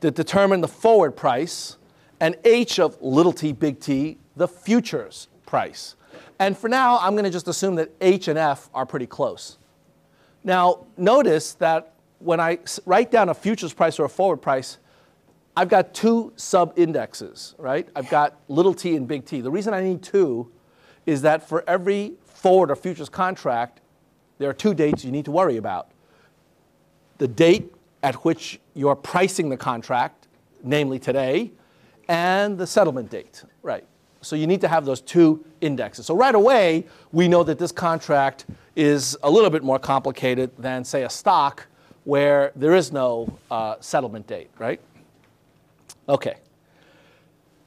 [0.00, 1.76] to determine the forward price,
[2.20, 5.94] and H of little t big T the futures price.
[6.40, 9.58] And for now, I'm going to just assume that H and F are pretty close.
[10.42, 14.78] Now, notice that when I write down a futures price or a forward price,
[15.54, 17.86] I've got two sub-indexes, right?
[17.94, 19.42] I've got little t and big T.
[19.42, 20.50] The reason I need two
[21.04, 23.82] is that for every forward or futures contract,
[24.38, 25.90] there are two dates you need to worry about.
[27.18, 30.26] The date at which you're pricing the contract,
[30.64, 31.52] namely today,
[32.08, 33.84] and the settlement date, right?
[34.20, 36.06] So you need to have those two indexes.
[36.06, 40.84] So right away, we know that this contract is a little bit more complicated than,
[40.84, 41.66] say, a stock
[42.04, 44.80] where there is no uh, settlement date, right?
[46.08, 46.36] Okay.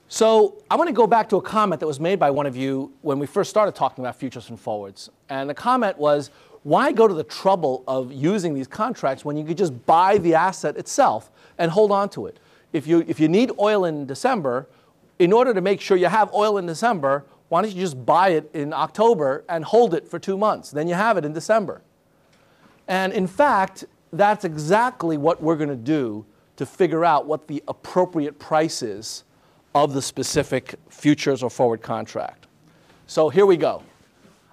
[0.08, 2.56] So I want to go back to a comment that was made by one of
[2.56, 5.10] you when we first started talking about futures and forwards.
[5.30, 6.30] And the comment was,
[6.62, 10.36] why go to the trouble of using these contracts when you could just buy the
[10.36, 12.40] asset itself and hold on to it?
[12.74, 14.68] if you, if you need oil in December,
[15.24, 18.32] in order to make sure you have oil in December, why don't you just buy
[18.32, 20.70] it in October and hold it for two months?
[20.70, 21.82] Then you have it in December.
[22.90, 26.26] And in fact, that's exactly what we're going to do
[26.58, 29.24] to figure out what the appropriate price is
[29.74, 32.48] of the specific futures or forward contract.
[33.08, 33.82] So here we go.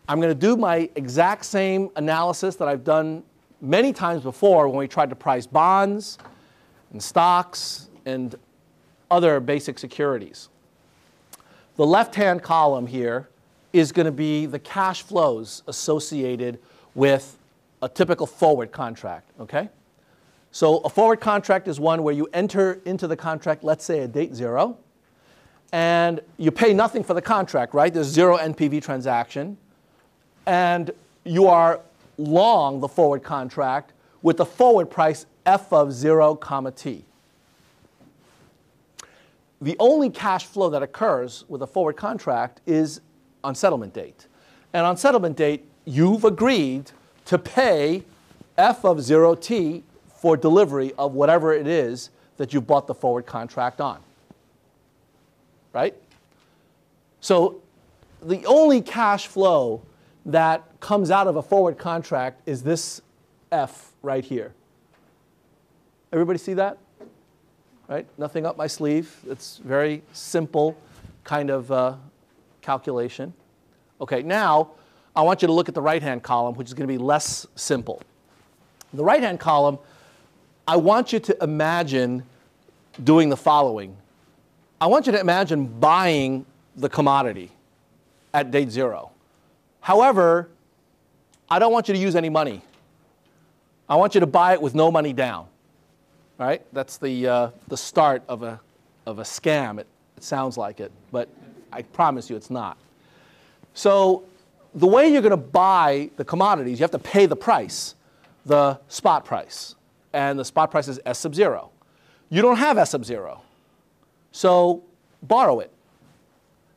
[0.08, 3.24] I'm going to do my exact same analysis that I've done
[3.60, 6.16] many times before when we tried to price bonds
[6.92, 8.36] and stocks and
[9.10, 10.49] other basic securities.
[11.80, 13.30] The left-hand column here
[13.72, 16.58] is going to be the cash flows associated
[16.94, 17.38] with
[17.80, 19.70] a typical forward contract, okay?
[20.52, 24.12] So a forward contract is one where you enter into the contract, let's say at
[24.12, 24.76] date zero,
[25.72, 27.94] and you pay nothing for the contract, right?
[27.94, 29.56] There's zero NPV transaction,
[30.44, 30.90] and
[31.24, 31.80] you are
[32.18, 37.06] long the forward contract with the forward price f of 0 comma t.
[39.60, 43.00] The only cash flow that occurs with a forward contract is
[43.44, 44.26] on settlement date.
[44.72, 46.92] And on settlement date, you've agreed
[47.26, 48.04] to pay
[48.56, 53.80] f of 0t for delivery of whatever it is that you bought the forward contract
[53.80, 54.00] on.
[55.72, 55.94] Right?
[57.20, 57.62] So
[58.22, 59.82] the only cash flow
[60.26, 63.00] that comes out of a forward contract is this
[63.52, 64.52] F right here.
[66.12, 66.78] Everybody see that?
[67.90, 68.06] Right?
[68.16, 69.12] Nothing up my sleeve.
[69.28, 70.80] It's very simple
[71.24, 71.96] kind of uh,
[72.62, 73.34] calculation.
[74.00, 74.70] Okay, now
[75.16, 77.48] I want you to look at the right-hand column, which is going to be less
[77.56, 78.00] simple.
[78.94, 79.78] The right-hand column,
[80.68, 82.22] I want you to imagine
[83.02, 83.96] doing the following.
[84.80, 87.50] I want you to imagine buying the commodity
[88.32, 89.10] at date zero.
[89.80, 90.48] However,
[91.50, 92.62] I don't want you to use any money.
[93.88, 95.48] I want you to buy it with no money down.
[96.40, 96.62] Right?
[96.72, 98.58] That's the, uh, the start of a,
[99.04, 99.78] of a scam.
[99.78, 101.28] It, it sounds like it, but
[101.70, 102.78] I promise you it's not.
[103.74, 104.24] So
[104.74, 107.94] the way you're going to buy the commodities, you have to pay the price,
[108.46, 109.74] the spot price.
[110.14, 111.70] And the spot price is S sub 0.
[112.30, 113.42] You don't have S sub 0.
[114.32, 114.82] So
[115.22, 115.70] borrow it.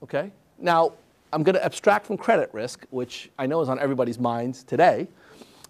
[0.04, 0.30] Okay?
[0.60, 0.91] Now,
[1.32, 5.08] I'm going to abstract from credit risk, which I know is on everybody's minds today.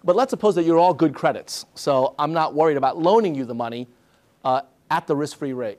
[0.04, 1.64] But let's suppose that you're all good credits.
[1.74, 3.88] So I'm not worried about loaning you the money
[4.44, 5.78] uh, at the risk free rate.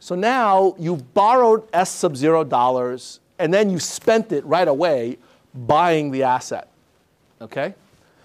[0.00, 5.18] So now you've borrowed S sub zero dollars and then you spent it right away
[5.54, 6.68] buying the asset.
[7.40, 7.74] Okay?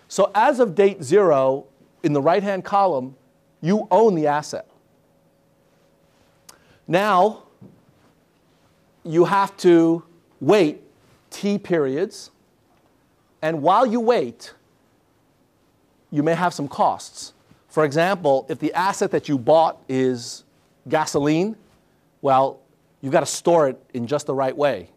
[0.07, 1.65] So as of date zero,
[2.03, 3.15] in the right hand column,
[3.61, 4.67] you own the asset.
[6.87, 7.43] Now,
[9.03, 10.03] you have to
[10.39, 10.81] wait
[11.29, 12.30] T periods.
[13.41, 14.53] And while you wait,
[16.11, 17.33] you may have some costs.
[17.69, 20.43] For example, if the asset that you bought is
[20.87, 21.55] gasoline,
[22.21, 22.59] well,
[23.01, 24.89] you've got to store it in just the right way,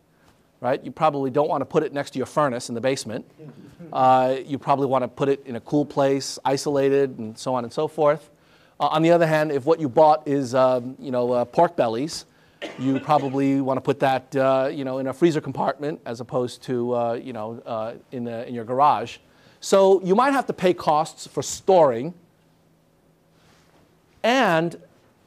[0.61, 0.83] right?
[0.85, 3.25] You probably don't want to put it next to your furnace in the basement.
[3.93, 7.63] Uh, you probably want to put it in a cool place, isolated, and so on
[7.63, 8.31] and so forth.
[8.81, 11.77] Uh, on the other hand, if what you bought is, um, you know, uh, pork
[11.77, 12.25] bellies,
[12.79, 16.63] you probably want to put that uh, you know, in a freezer compartment as opposed
[16.65, 19.19] to uh, you know, uh, in, a, in your garage.
[19.61, 22.15] So you might have to pay costs for storing.
[24.23, 24.77] And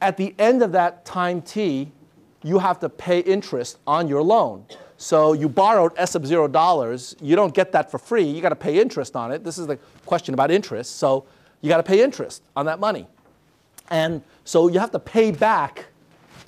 [0.00, 1.90] at the end of that time t,
[2.42, 4.64] you have to pay interest on your loan.
[4.96, 7.14] So you borrowed S sub zero dollars.
[7.20, 8.24] You don't get that for free.
[8.24, 9.44] You got to pay interest on it.
[9.44, 10.96] This is the question about interest.
[10.96, 11.24] So
[11.60, 13.06] you got to pay interest on that money.
[13.90, 15.86] And so you have to pay back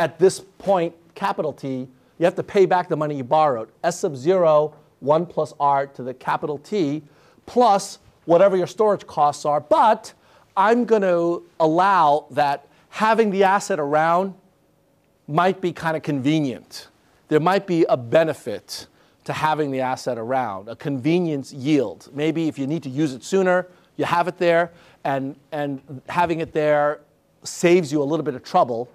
[0.00, 1.86] at this point, capital T,
[2.18, 3.68] you have to pay back the money you borrowed.
[3.84, 7.02] S sub 0, 1 plus r to the capital T,
[7.44, 9.60] plus whatever your storage costs are.
[9.60, 10.14] But
[10.56, 14.34] I'm going to allow that having the asset around
[15.28, 16.88] might be kind of convenient.
[17.28, 18.86] There might be a benefit
[19.24, 22.08] to having the asset around, a convenience yield.
[22.14, 24.72] Maybe if you need to use it sooner, you have it there,
[25.04, 27.00] and, and having it there
[27.44, 28.88] saves you a little bit of trouble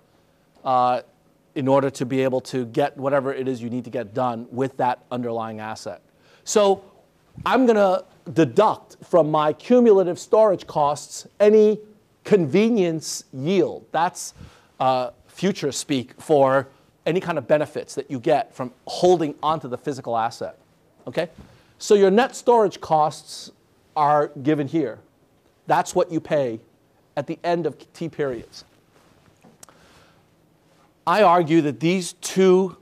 [0.66, 1.02] uh,
[1.54, 4.48] in order to be able to get whatever it is you need to get done
[4.52, 6.02] with that underlying asset.
[6.44, 6.84] So
[7.46, 11.80] I'm going to deduct from my cumulative storage costs any
[12.24, 13.86] convenience yield.
[13.92, 14.34] That's
[14.80, 16.68] uh, future speak for
[17.06, 20.58] any kind of benefits that you get from holding onto the physical asset.
[21.08, 21.30] Okay?
[21.78, 23.52] So your net storage costs
[23.96, 25.00] are given here.
[25.68, 26.60] That's what you pay
[27.16, 28.66] at the end of T periods.
[31.08, 32.78] I argue that these two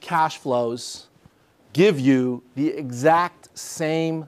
[0.00, 1.08] cash flows
[1.72, 4.26] give you the exact same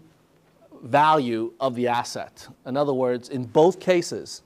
[0.82, 2.48] value of the asset.
[2.66, 4.42] In other words, in both cases,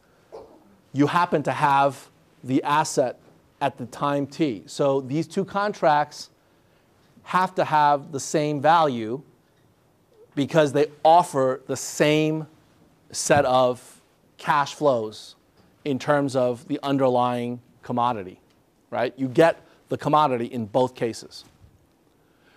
[0.92, 2.10] you happen to have
[2.44, 3.18] the asset
[3.60, 4.62] at the time t.
[4.66, 6.30] So these two contracts
[7.22, 9.22] have to have the same value
[10.34, 12.46] because they offer the same
[13.12, 14.02] set of
[14.36, 15.36] cash flows
[15.84, 18.40] in terms of the underlying commodity,
[18.90, 19.14] right?
[19.16, 21.44] You get the commodity in both cases.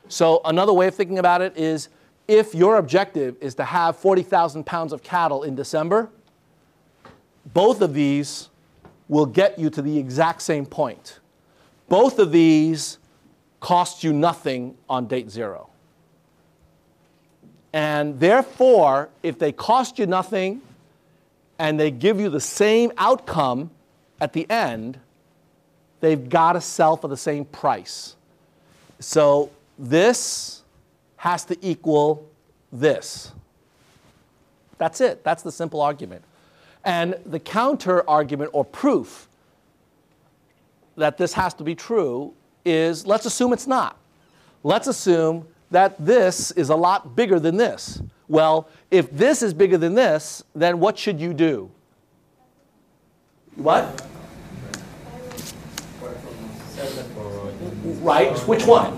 [0.07, 1.89] So another way of thinking about it is
[2.27, 6.09] if your objective is to have 40,000 pounds of cattle in December,
[7.53, 8.49] both of these
[9.07, 11.19] will get you to the exact same point.
[11.89, 12.97] Both of these
[13.59, 15.69] cost you nothing on date zero.
[17.73, 20.61] And therefore, if they cost you nothing
[21.57, 23.71] and they give you the same outcome
[24.21, 24.99] at the end,
[26.03, 28.17] they've got to sell for the same price.
[28.99, 30.61] So this
[31.15, 32.29] has to equal
[32.73, 33.31] this.
[34.77, 35.23] That's it.
[35.23, 36.21] That's the simple argument.
[36.83, 39.29] And the counter argument or proof
[40.97, 42.33] that this has to be true
[42.65, 43.97] is let's assume it's not.
[44.61, 48.01] Let's assume that this is a lot bigger than this.
[48.27, 51.71] Well, if this is bigger than this, then what should you do?
[53.55, 54.05] What?
[58.01, 58.37] Right?
[58.39, 58.93] Which one?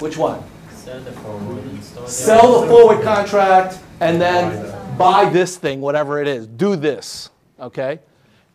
[0.00, 0.42] Which one?
[0.72, 6.28] Sell the forward store Sell the forward contract and then buy this thing, whatever it
[6.28, 6.46] is.
[6.46, 7.30] Do this.
[7.58, 8.00] Okay?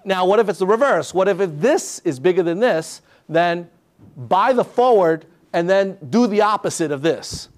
[0.05, 1.13] Now, what if it's the reverse?
[1.13, 3.69] What if, if this is bigger than this, then
[4.15, 7.49] buy the forward and then do the opposite of this?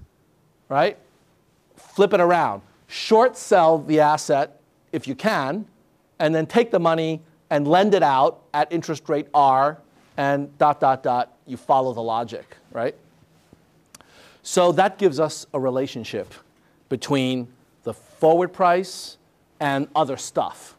[0.69, 0.97] Right?
[1.75, 2.61] Flip it around.
[2.87, 4.59] Short sell the asset
[4.91, 5.65] if you can,
[6.19, 9.79] and then take the money and lend it out at interest rate R
[10.17, 11.37] and dot, dot, dot.
[11.45, 12.95] You follow the logic, right?
[14.43, 16.33] So that gives us a relationship
[16.89, 17.47] between
[17.83, 19.17] the forward price
[19.59, 20.75] and other stuff.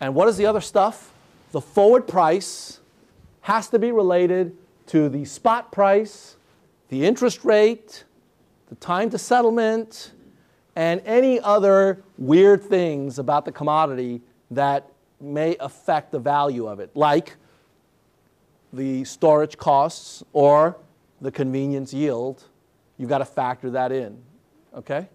[0.00, 1.12] And what is the other stuff?
[1.52, 2.80] The forward price
[3.42, 6.36] has to be related to the spot price,
[6.88, 8.04] the interest rate,
[8.68, 10.12] the time to settlement,
[10.76, 16.90] and any other weird things about the commodity that may affect the value of it,
[16.94, 17.36] like
[18.72, 20.76] the storage costs or
[21.20, 22.44] the convenience yield.
[22.96, 24.22] You've got to factor that in.
[24.74, 25.08] Okay?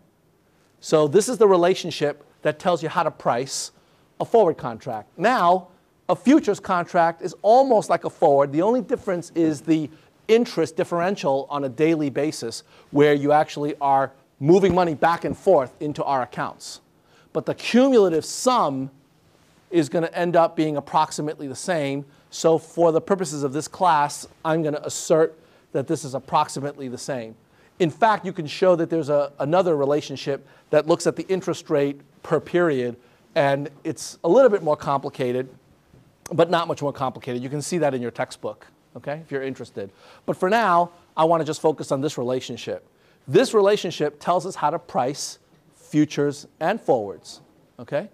[0.80, 3.72] So, this is the relationship that tells you how to price
[4.20, 5.18] a forward contract.
[5.18, 5.70] Now,
[6.08, 8.52] a futures contract is almost like a forward.
[8.52, 9.90] The only difference is the
[10.28, 15.74] interest differential on a daily basis, where you actually are moving money back and forth
[15.80, 16.82] into our accounts.
[17.34, 18.92] But the cumulative sum
[19.72, 22.06] is going to end up being approximately the same.
[22.36, 25.40] So, for the purposes of this class, I'm going to assert
[25.72, 27.34] that this is approximately the same.
[27.80, 31.70] In fact, you can show that there's a, another relationship that looks at the interest
[31.70, 32.98] rate per period,
[33.36, 35.48] and it's a little bit more complicated,
[36.30, 37.42] but not much more complicated.
[37.42, 38.68] You can see that in your textbook,
[38.98, 39.90] okay, if you're interested.
[40.26, 42.86] But for now, I want to just focus on this relationship.
[43.30, 45.40] This relationship tells us how to price
[45.74, 47.40] futures and forwards,
[47.80, 48.10] okay?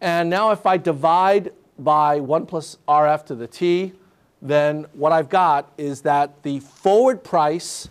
[0.00, 3.92] And now if I divide by 1 plus RF to the T,
[4.40, 7.88] then what I've got is that the forward price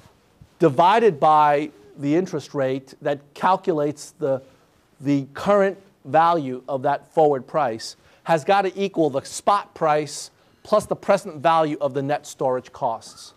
[0.59, 4.41] divided by the interest rate that calculates the,
[5.01, 10.31] the current value of that forward price has got to equal the spot price
[10.63, 13.33] plus the present value of the net storage costs.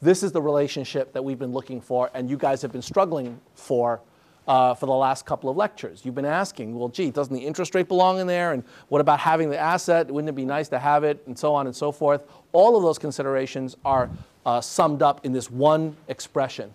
[0.00, 3.38] This is the relationship that we've been looking for, and you guys have been struggling
[3.54, 4.00] for
[4.46, 6.02] uh, for the last couple of lectures.
[6.04, 8.52] You've been asking, well, gee, doesn't the interest rate belong in there?
[8.52, 10.10] And what about having the asset?
[10.10, 11.22] Wouldn't it be nice to have it?
[11.26, 12.22] And so on and so forth.
[12.52, 14.10] All of those considerations are
[14.44, 16.72] uh, summed up in this one expression.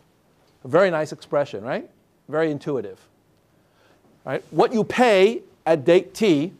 [0.63, 1.89] A very nice expression, right?
[2.29, 2.99] Very intuitive.
[4.25, 4.43] Right?
[4.51, 6.53] What you pay at date t,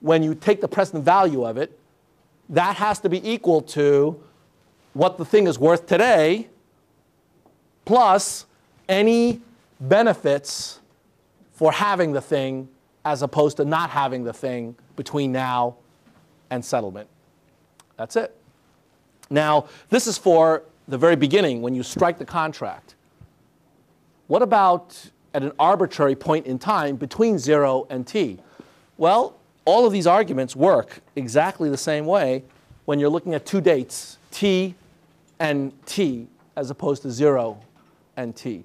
[0.00, 1.78] when you take the present value of it,
[2.48, 4.20] that has to be equal to
[4.92, 6.48] what the thing is worth today
[7.84, 8.46] plus
[8.88, 9.40] any
[9.80, 10.80] benefits
[11.52, 12.68] for having the thing
[13.04, 15.76] as opposed to not having the thing between now
[16.50, 17.08] and settlement.
[17.96, 18.36] That's it.
[19.30, 22.94] Now, this is for the very beginning when you strike the contract.
[24.26, 28.38] What about at an arbitrary point in time between 0 and t?
[28.96, 32.44] Well, all of these arguments work exactly the same way
[32.84, 34.74] when you're looking at two dates, t
[35.38, 37.58] and t, as opposed to 0
[38.16, 38.64] and t.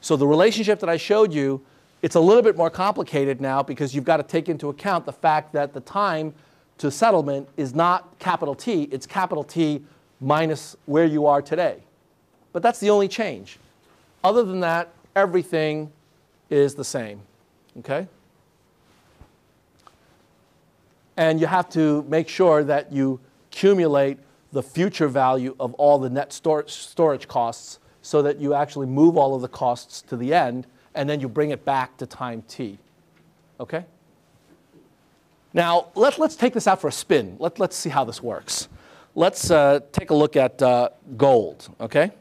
[0.00, 1.60] So the relationship that I showed you,
[2.02, 5.12] it's a little bit more complicated now because you've got to take into account the
[5.12, 6.34] fact that the time
[6.78, 9.84] to settlement is not capital T, it's capital T
[10.20, 11.82] minus where you are today.
[12.52, 13.58] But that's the only change.
[14.24, 15.92] Other than that, everything
[16.48, 17.20] is the same.
[17.78, 18.08] Okay?
[21.16, 23.20] And you have to make sure that you
[23.52, 24.18] accumulate
[24.52, 29.16] the future value of all the net storage, storage costs so that you actually move
[29.16, 32.42] all of the costs to the end and then you bring it back to time
[32.48, 32.78] t.
[33.58, 33.84] Okay?
[35.52, 37.36] Now, let, let's take this out for a spin.
[37.38, 38.68] Let, let's see how this works.
[39.14, 42.12] Let's uh, take a look at uh, gold, okay?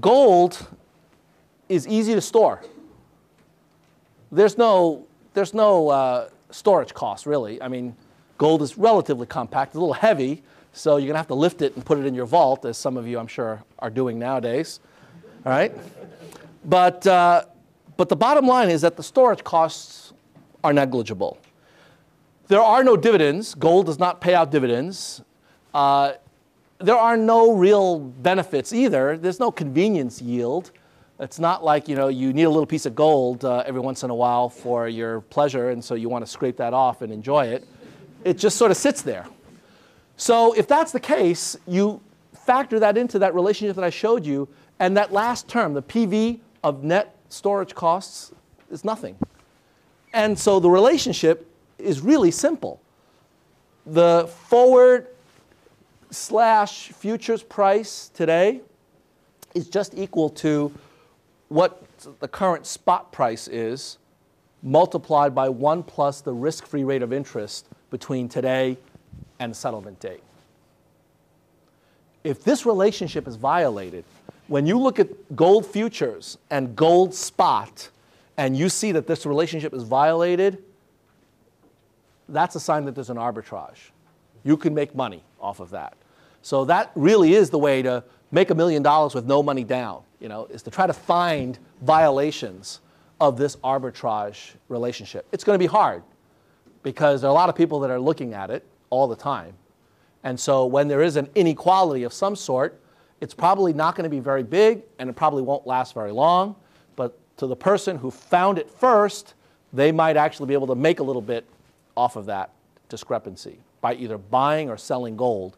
[0.00, 0.66] Gold
[1.68, 2.62] is easy to store.
[4.32, 7.62] There's no, there's no uh, storage cost, really.
[7.62, 7.94] I mean,
[8.36, 10.42] gold is relatively compact, a little heavy,
[10.76, 12.76] so you're going to have to lift it and put it in your vault, as
[12.76, 14.80] some of you, I'm sure, are doing nowadays.
[15.46, 15.72] All right?
[16.66, 17.44] But, uh,
[17.96, 20.12] but the bottom line is that the storage costs
[20.62, 21.38] are negligible.
[22.48, 23.54] There are no dividends.
[23.54, 25.22] Gold does not pay out dividends.
[25.72, 26.12] Uh,
[26.78, 29.16] there are no real benefits either.
[29.16, 30.72] There's no convenience yield.
[31.18, 34.02] It's not like you know you need a little piece of gold uh, every once
[34.02, 37.10] in a while for your pleasure, and so you want to scrape that off and
[37.10, 37.66] enjoy it.
[38.24, 39.26] It just sort of sits there.
[40.16, 42.00] So if that's the case, you
[42.32, 44.48] factor that into that relationship that I showed you,
[44.78, 48.32] and that last term, the PV of net storage costs,
[48.70, 49.16] is nothing.
[50.12, 52.80] And so the relationship is really simple.
[53.84, 55.08] The forward
[56.10, 58.60] slash futures price today
[59.54, 60.72] is just equal to
[61.48, 61.82] what
[62.20, 63.98] the current spot price is
[64.62, 68.76] multiplied by 1 plus the risk-free rate of interest between today
[69.38, 70.22] and settlement date.
[72.24, 74.04] If this relationship is violated,
[74.48, 77.90] when you look at gold futures and gold spot
[78.36, 80.62] and you see that this relationship is violated,
[82.28, 83.90] that's a sign that there's an arbitrage.
[84.44, 85.96] You can make money off of that.
[86.42, 90.02] So that really is the way to make a million dollars with no money down,
[90.20, 92.80] you know, is to try to find violations
[93.20, 95.26] of this arbitrage relationship.
[95.32, 96.02] It's going to be hard
[96.82, 99.54] because there are a lot of people that are looking at it all the time.
[100.24, 102.80] And so when there is an inequality of some sort,
[103.20, 106.56] it's probably not going to be very big and it probably won't last very long.
[106.96, 109.34] But to the person who found it first,
[109.72, 111.44] they might actually be able to make a little bit
[111.96, 112.50] off of that
[112.88, 115.56] discrepancy by either buying or selling gold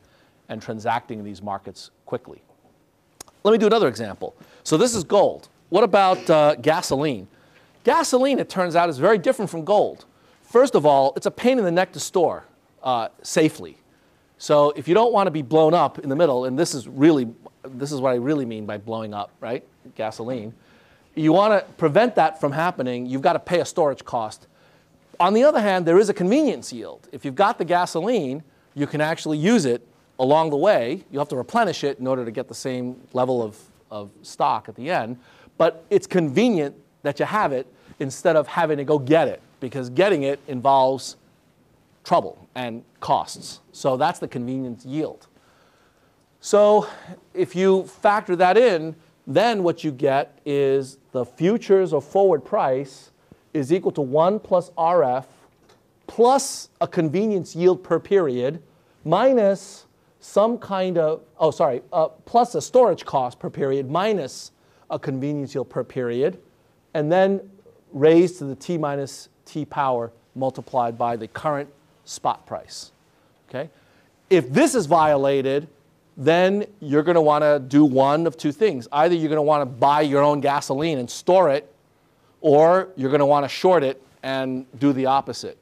[0.48, 2.42] and transacting in these markets quickly.
[3.44, 4.34] Let me do another example.
[4.64, 5.48] So this is gold.
[5.68, 7.28] What about uh, gasoline?
[7.84, 10.04] Gasoline, it turns out, is very different from gold.
[10.42, 12.44] First of all, it's a pain in the neck to store
[12.82, 13.78] uh, safely.
[14.38, 16.86] So if you don't want to be blown up in the middle, and this is
[16.86, 17.28] really,
[17.64, 19.64] this is what I really mean by blowing up, right?
[19.96, 20.54] Gasoline.
[21.14, 24.46] You want to prevent that from happening, you've got to pay a storage cost
[25.20, 27.08] on the other hand, there is a convenience yield.
[27.12, 28.42] If you've got the gasoline,
[28.74, 29.86] you can actually use it
[30.18, 31.04] along the way.
[31.10, 33.58] You have to replenish it in order to get the same level of,
[33.90, 35.18] of stock at the end.
[35.56, 37.66] But it's convenient that you have it
[37.98, 41.16] instead of having to go get it because getting it involves
[42.04, 43.60] trouble and costs.
[43.72, 45.26] So that's the convenience yield.
[46.40, 46.86] So
[47.34, 48.94] if you factor that in,
[49.26, 53.10] then what you get is the futures or forward price
[53.52, 55.26] is equal to 1 plus RF
[56.06, 58.62] plus a convenience yield per period
[59.04, 59.86] minus
[60.20, 64.50] some kind of, oh, sorry, uh, plus a storage cost per period minus
[64.90, 66.40] a convenience yield per period,
[66.94, 67.40] and then
[67.92, 71.68] raised to the t minus t power multiplied by the current
[72.08, 72.92] spot price.
[73.48, 73.70] Okay?
[74.30, 75.68] If this is violated,
[76.16, 78.88] then you're going to want to do one of two things.
[78.90, 81.72] Either you're going to want to buy your own gasoline and store it
[82.40, 85.56] or you're going to want to short it and do the opposite.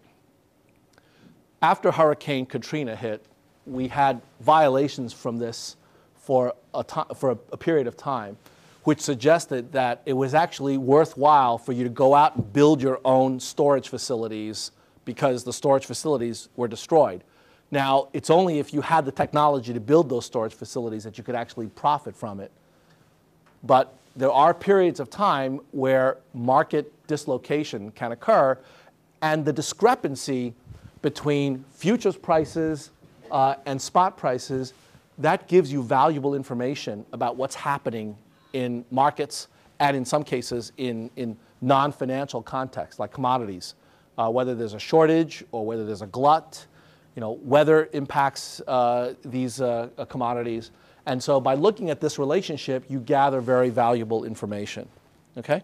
[1.61, 3.25] After Hurricane Katrina hit,
[3.67, 5.77] we had violations from this
[6.15, 6.85] for a,
[7.15, 8.37] for a, a period of time,
[8.85, 13.01] which suggested that it was actually worthwhile for you to go out and build your
[13.05, 14.71] own storage facilities
[15.07, 17.25] because the storage facilities were destroyed.
[17.71, 21.25] Now, it's only if you had the technology to build those storage facilities that you
[21.25, 22.53] could actually profit from it.
[23.65, 28.59] But there are periods of time where market dislocation can occur,
[29.23, 30.55] and the discrepancy
[31.03, 32.91] between futures prices
[33.31, 34.75] uh, and spot prices,
[35.19, 38.17] that gives you valuable information about what's happening
[38.53, 39.49] in markets
[39.79, 43.75] and in some cases in, in non-financial contexts like commodities,
[44.19, 46.67] uh, whether there's a shortage or whether there's a glut,
[47.15, 50.71] you know, weather impacts uh, these uh, commodities.
[51.07, 54.89] And so by looking at this relationship, you gather very valuable information.
[55.39, 55.63] Okay?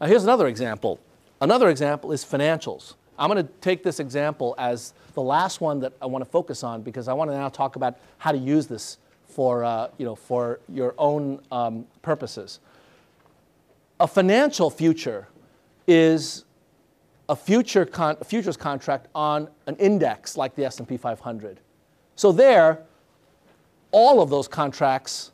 [0.00, 0.98] Now here's another example.
[1.40, 2.94] Another example is financials.
[3.18, 6.62] I'm going to take this example as the last one that I want to focus
[6.62, 10.04] on because I want to now talk about how to use this for, uh, you
[10.04, 12.60] know, for your own um, purposes.
[14.00, 15.28] A financial future
[15.86, 16.45] is
[17.28, 21.60] a future con- futures contract on an index like the S&P 500.
[22.14, 22.82] So there,
[23.90, 25.32] all of those contracts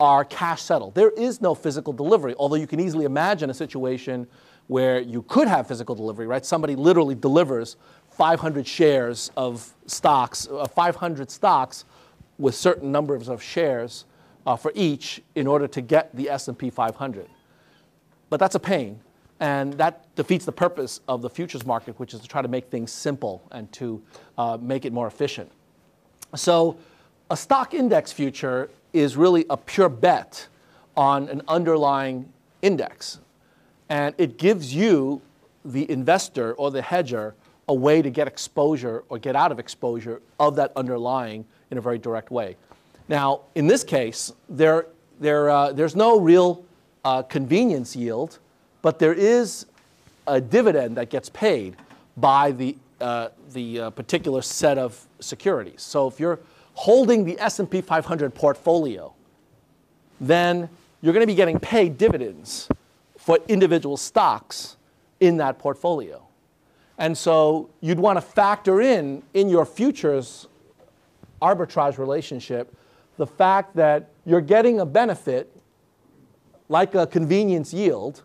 [0.00, 0.94] are cash settled.
[0.94, 4.26] There is no physical delivery, although you can easily imagine a situation
[4.66, 6.44] where you could have physical delivery, right?
[6.44, 7.76] Somebody literally delivers
[8.10, 11.84] 500 shares of stocks, uh, 500 stocks
[12.38, 14.04] with certain numbers of shares
[14.46, 17.28] uh, for each in order to get the S&P 500.
[18.30, 19.00] But that's a pain,
[19.40, 22.70] and that defeats the purpose of the futures market, which is to try to make
[22.70, 24.00] things simple and to
[24.38, 25.50] uh, make it more efficient.
[26.34, 26.76] So
[27.30, 30.48] a stock index future is really a pure bet
[30.96, 32.32] on an underlying
[32.62, 33.18] index.
[33.88, 35.20] And it gives you,
[35.64, 37.34] the investor or the hedger,
[37.68, 41.80] a way to get exposure or get out of exposure of that underlying in a
[41.80, 42.56] very direct way.
[43.08, 44.86] Now, in this case, there,
[45.20, 46.64] there, uh, there's no real
[47.04, 48.38] uh, convenience yield,
[48.84, 49.64] but there is
[50.26, 51.74] a dividend that gets paid
[52.18, 55.80] by the, uh, the uh, particular set of securities.
[55.80, 56.38] So if you're
[56.74, 59.14] holding the S&P 500 portfolio,
[60.20, 60.68] then
[61.00, 62.68] you're going to be getting paid dividends
[63.16, 64.76] for individual stocks
[65.18, 66.22] in that portfolio.
[66.98, 70.46] And so you'd want to factor in in your futures
[71.40, 72.76] arbitrage relationship
[73.16, 75.50] the fact that you're getting a benefit
[76.68, 78.22] like a convenience yield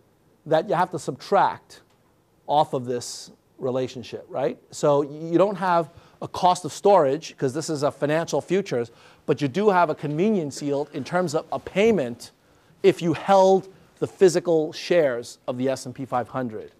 [0.50, 1.82] that you have to subtract
[2.47, 4.58] off of this relationship, right?
[4.72, 5.89] So you don't have
[6.22, 8.91] a cost of storage because this is a financial futures,
[9.26, 12.32] but you do have a convenience yield in terms of a payment
[12.84, 13.70] if you held
[14.00, 16.72] the physical shares of the S&P 500.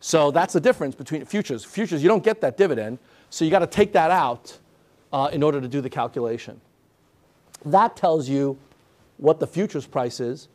[0.00, 1.64] So that's the difference between futures.
[1.64, 2.98] Futures, you don't get that dividend,
[3.30, 4.58] so you got to take that out
[5.12, 6.60] uh, in order to do the calculation.
[7.64, 8.58] That tells you
[9.16, 10.48] what the futures price is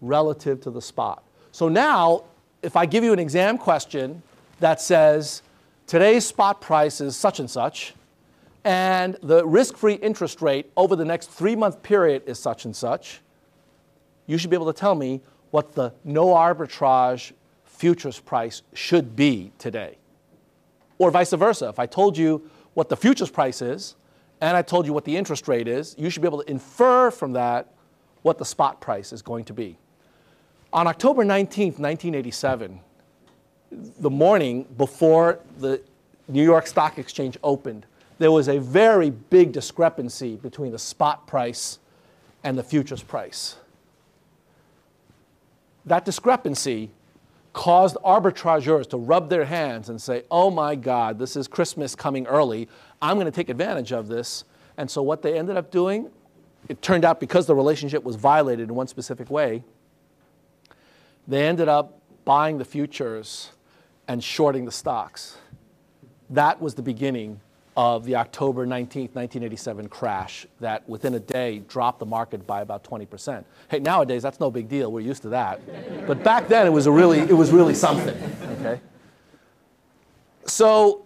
[0.00, 1.23] relative to the spot.
[1.54, 2.24] So now,
[2.62, 4.24] if I give you an exam question
[4.58, 5.42] that says,
[5.86, 7.94] today's spot price is such and such,
[8.64, 13.20] and the risk-free interest rate over the next three-month period is such and such,
[14.26, 15.20] you should be able to tell me
[15.52, 17.30] what the no arbitrage
[17.64, 19.96] futures price should be today.
[20.98, 21.68] Or vice versa.
[21.68, 23.94] If I told you what the futures price is
[24.40, 27.12] and I told you what the interest rate is, you should be able to infer
[27.12, 27.72] from that
[28.22, 29.78] what the spot price is going to be.
[30.74, 32.80] On October 19th, 1987,
[33.70, 35.80] the morning before the
[36.26, 37.86] New York Stock Exchange opened,
[38.18, 41.78] there was a very big discrepancy between the spot price
[42.42, 43.54] and the futures price.
[45.86, 46.90] That discrepancy
[47.52, 52.26] caused arbitrageurs to rub their hands and say, oh my God, this is Christmas coming
[52.26, 52.68] early.
[53.00, 54.42] I'm going to take advantage of this.
[54.76, 56.10] And so what they ended up doing,
[56.68, 59.62] it turned out because the relationship was violated in one specific way,
[61.26, 63.50] they ended up buying the futures
[64.08, 65.38] and shorting the stocks.
[66.30, 67.40] That was the beginning
[67.76, 72.84] of the October 19, 1987 crash that within a day dropped the market by about
[72.84, 73.44] 20%.
[73.68, 74.92] Hey, nowadays that's no big deal.
[74.92, 75.60] We're used to that.
[76.06, 78.16] but back then it was, a really, it was really something,
[78.60, 78.80] okay?
[80.46, 81.04] So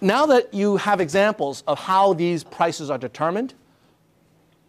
[0.00, 3.52] now that you have examples of how these prices are determined,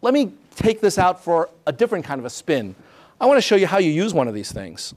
[0.02, 2.76] let me take this out for a different kind of a spin.
[3.22, 4.94] I want to show you how you use one of these things.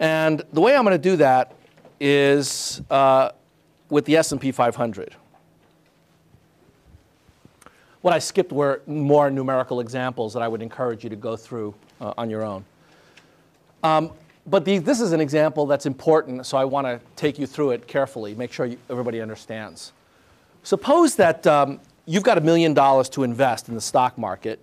[0.00, 1.54] And the way I'm going to do that
[2.00, 3.30] is uh,
[3.90, 5.14] with the S&P 500.
[8.00, 11.74] What I skipped were more numerical examples that I would encourage you to go through
[12.00, 12.64] uh, on your own.
[13.82, 14.10] Um,
[14.46, 17.72] but the, this is an example that's important, so I want to take you through
[17.72, 19.92] it carefully, make sure you, everybody understands.
[20.62, 24.58] Suppose that um, you've got a million dollars to invest in the stock market,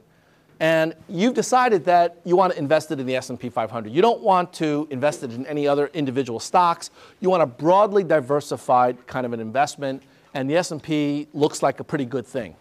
[0.59, 3.91] and you've decided that you want to invest it in the S&P 500.
[3.91, 6.89] You don't want to invest it in any other individual stocks.
[7.19, 10.01] You want a broadly diversified kind of an investment,
[10.33, 12.55] and the S&P looks like a pretty good thing.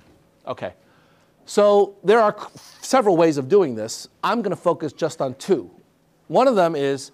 [0.46, 0.74] Okay.
[1.46, 2.36] So there are
[2.82, 4.08] several ways of doing this.
[4.22, 5.70] I'm going to focus just on two.
[6.28, 7.12] One of them is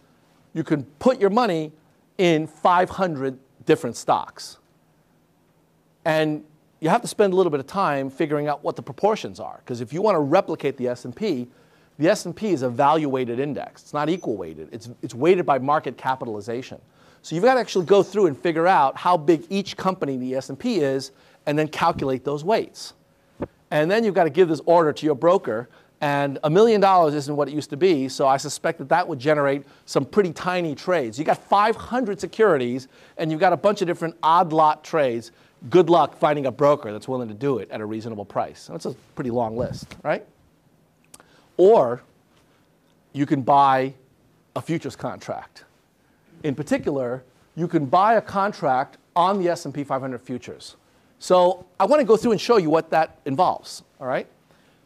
[0.54, 1.72] you can put your money
[2.18, 4.58] in 500 different stocks.
[6.04, 6.44] And
[6.82, 9.60] you have to spend a little bit of time figuring out what the proportions are.
[9.64, 11.46] Because if you want to replicate the S&P,
[11.98, 13.82] the S&P is a value-weighted index.
[13.82, 14.68] It's not equal weighted.
[14.72, 16.80] It's, it's weighted by market capitalization.
[17.22, 20.20] So you've got to actually go through and figure out how big each company in
[20.20, 21.12] the S&P is
[21.46, 22.94] and then calculate those weights.
[23.70, 25.68] And then you've got to give this order to your broker.
[26.00, 29.06] And a million dollars isn't what it used to be, so I suspect that that
[29.06, 31.16] would generate some pretty tiny trades.
[31.16, 35.30] You got 500 securities, and you've got a bunch of different odd lot trades
[35.70, 38.66] good luck finding a broker that's willing to do it at a reasonable price.
[38.66, 40.26] That's a pretty long list, right?
[41.56, 42.02] Or
[43.12, 43.94] you can buy
[44.56, 45.64] a futures contract.
[46.42, 47.22] in particular,
[47.54, 50.76] you can buy a contract on the S&P 500 futures.
[51.18, 54.26] So I want to go through and show you what that involves, all right?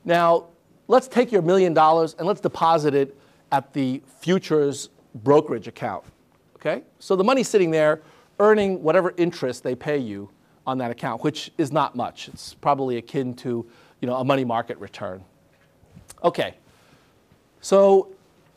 [0.05, 0.45] Now,
[0.89, 3.17] let's take your million dollars and let's deposit it
[3.53, 6.05] at the futures brokerage account,
[6.57, 6.83] okay?
[6.99, 8.03] So the money's sitting there
[8.39, 10.29] earning whatever interest they pay you
[10.67, 12.29] on that account, which is not much.
[12.29, 13.65] It's probably akin to,
[14.01, 15.23] you know, a money market return.
[16.25, 16.55] Okay.
[17.61, 18.09] So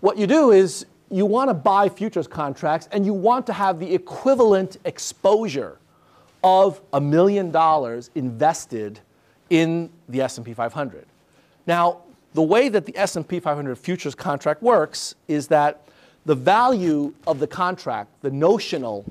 [0.01, 3.80] what you do is you want to buy futures contracts and you want to have
[3.80, 5.78] the equivalent exposure
[6.43, 8.99] of a million dollars invested
[9.49, 11.05] in the S&P 500.
[11.68, 12.01] Now,
[12.34, 15.82] the way that the S&P 500 futures contract works is that
[16.26, 19.05] the value of the contract, the notional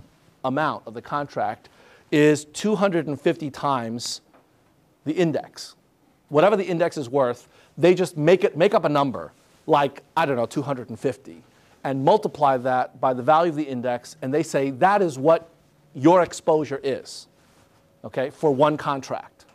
[0.44, 1.68] amount of the contract
[2.11, 4.21] is 250 times
[5.05, 5.75] the index.
[6.29, 9.33] Whatever the index is worth, they just make it make up a number
[9.67, 11.43] like I don't know 250
[11.85, 15.49] and multiply that by the value of the index, and they say that is what
[15.95, 17.29] your exposure is,
[18.05, 19.47] okay, for one contract.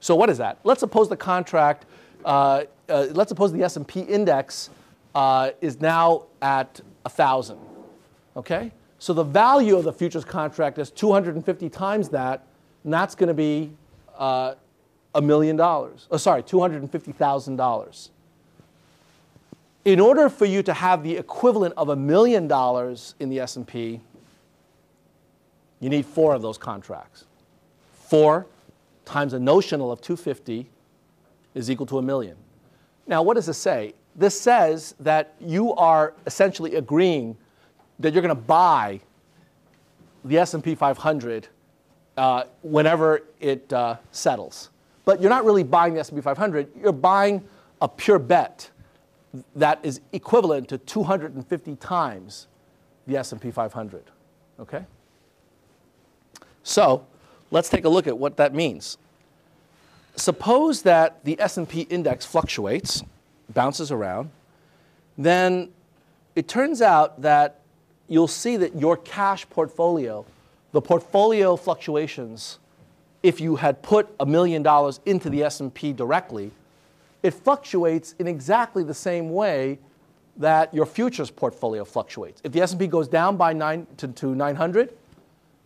[0.00, 0.58] So what is that?
[0.64, 1.86] Let's suppose the contract,
[2.24, 4.70] uh, uh, let's suppose the S&P index
[5.14, 7.58] uh, is now at 1,000,
[8.36, 8.70] okay?
[9.06, 12.44] So the value of the futures contract is 250 times that,
[12.82, 13.70] and that's going to be
[14.18, 14.54] uh,
[15.14, 16.08] a million dollars.
[16.10, 18.08] Oh, sorry, $250,000
[19.84, 24.00] in order for you to have the equivalent of a million dollars in the S&P,
[25.78, 27.26] you need four of those contracts.
[27.92, 28.48] Four
[29.04, 30.68] times a notional of 250
[31.54, 32.36] is equal to a million.
[33.06, 33.94] Now, what does this say?
[34.16, 37.36] This says that you are essentially agreeing
[37.98, 39.00] that you're going to buy
[40.24, 41.48] the S&P 500
[42.16, 44.70] uh, whenever it uh, settles.
[45.04, 46.68] But you're not really buying the S&P 500.
[46.80, 47.46] You're buying
[47.80, 48.70] a pure bet
[49.54, 52.48] that is equivalent to 250 times
[53.06, 54.04] the S&P 500.
[54.58, 54.84] Okay?
[56.62, 57.06] So,
[57.50, 58.98] let's take a look at what that means.
[60.16, 63.02] Suppose that the S&P index fluctuates,
[63.50, 64.30] bounces around,
[65.16, 65.70] then
[66.34, 67.60] it turns out that
[68.08, 70.24] you'll see that your cash portfolio,
[70.72, 72.58] the portfolio fluctuations,
[73.22, 76.52] if you had put a million dollars into the S&P directly,
[77.22, 79.78] it fluctuates in exactly the same way
[80.36, 82.40] that your futures portfolio fluctuates.
[82.44, 84.92] If the S&P goes down by nine to, to 900,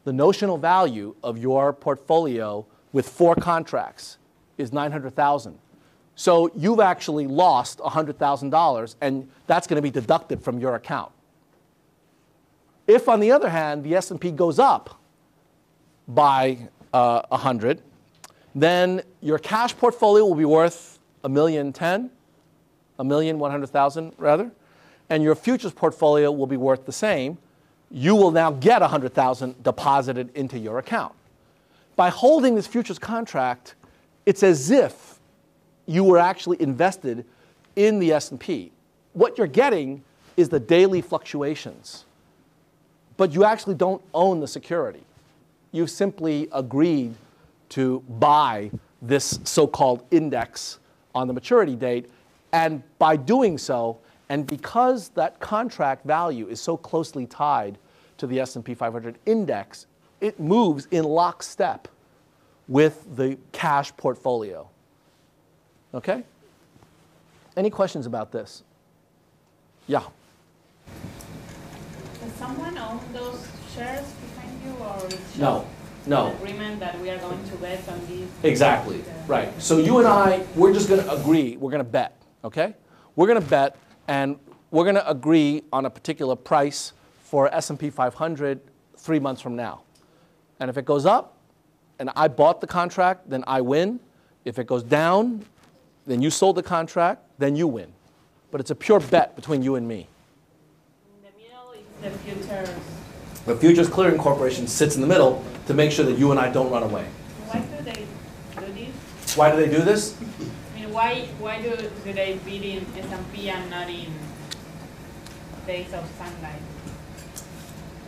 [0.04, 4.16] the notional value of your portfolio with four contracts
[4.56, 5.58] is 900,000.
[6.14, 11.12] So you've actually lost $100,000 and that's going to be deducted from your account.
[12.90, 15.00] If on the other hand the S&P goes up
[16.08, 16.58] by
[16.92, 17.80] uh, 100,
[18.52, 22.10] then your cash portfolio will be worth a million ten,
[22.98, 24.50] a million one hundred thousand rather,
[25.08, 27.38] and your futures portfolio will be worth the same,
[27.92, 31.14] you will now get a hundred thousand deposited into your account.
[31.94, 33.76] By holding this futures contract,
[34.26, 35.20] it's as if
[35.86, 37.24] you were actually invested
[37.76, 38.72] in the S&P.
[39.12, 40.02] What you're getting
[40.36, 42.04] is the daily fluctuations,
[43.20, 45.02] but you actually don't own the security.
[45.72, 47.14] You've simply agreed
[47.68, 48.70] to buy
[49.02, 50.78] this so-called index
[51.14, 52.08] on the maturity date.
[52.52, 53.98] And by doing so,
[54.30, 57.76] and because that contract value is so closely tied
[58.16, 59.84] to the S&P 500 index,
[60.22, 61.88] it moves in lockstep
[62.68, 64.66] with the cash portfolio.
[65.92, 66.22] Okay?
[67.54, 68.62] Any questions about this?
[69.86, 70.04] Yeah.
[72.40, 75.66] Someone own those shares behind you or it's No.
[76.06, 76.32] No.
[76.32, 78.26] agreement that we are going to bet on these?
[78.42, 79.52] Exactly, right.
[79.60, 82.72] So you and I, we're just going to agree, we're going to bet, okay?
[83.14, 83.76] We're going to bet,
[84.08, 84.38] and
[84.70, 88.58] we're going to agree on a particular price for S&P 500
[88.96, 89.82] three months from now.
[90.60, 91.36] And if it goes up,
[91.98, 94.00] and I bought the contract, then I win.
[94.46, 95.44] If it goes down,
[96.06, 97.92] then you sold the contract, then you win.
[98.50, 100.06] But it's a pure bet between you and me.
[102.02, 102.10] The.
[103.46, 106.50] The Futures Clearing Corporation sits in the middle to make sure that you and I
[106.50, 107.06] don't run away.
[107.46, 109.36] Why do they do this?
[109.36, 110.16] Why do they do this?
[110.20, 111.74] I mean, why, why do,
[112.04, 114.12] do they bid in S&P and not in
[115.66, 116.60] days of sunlight?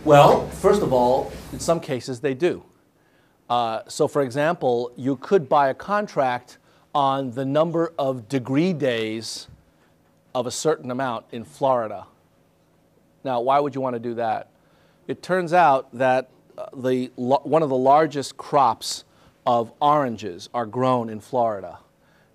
[0.05, 2.62] Well, first of all, in some cases they do.
[3.49, 6.59] Uh, so, for example, you could buy a contract
[6.95, 9.49] on the number of degree days
[10.34, 12.07] of a certain amount in Florida.
[13.25, 14.49] Now, why would you want to do that?
[15.07, 19.05] It turns out that uh, the, one of the largest crops
[19.47, 21.79] of oranges are grown in Florida.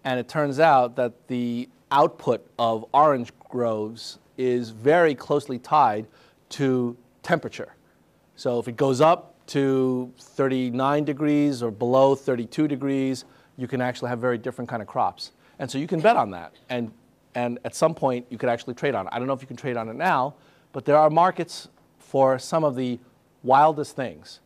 [0.04, 6.08] And it turns out that the output of orange groves is very closely tied
[6.50, 7.74] to temperature.
[8.36, 13.26] So if it goes up to 39 degrees or below 32 degrees,
[13.58, 15.32] you can actually have very different kind of crops.
[15.60, 16.54] And so you can bet on that.
[16.70, 16.92] And,
[17.36, 19.14] and at some point, you could actually trade on it.
[19.14, 20.36] I don't know if you can trade on it now,
[20.74, 23.00] but there are markets for some of the
[23.44, 24.40] wildest things.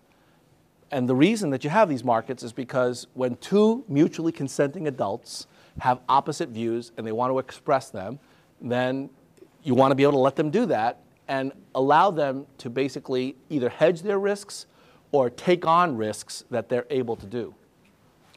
[0.91, 5.47] And the reason that you have these markets is because when two mutually consenting adults
[5.79, 8.19] have opposite views and they want to express them,
[8.59, 9.09] then
[9.63, 13.35] you want to be able to let them do that and allow them to basically
[13.49, 14.65] either hedge their risks
[15.13, 17.53] or take on risks that they're able to do.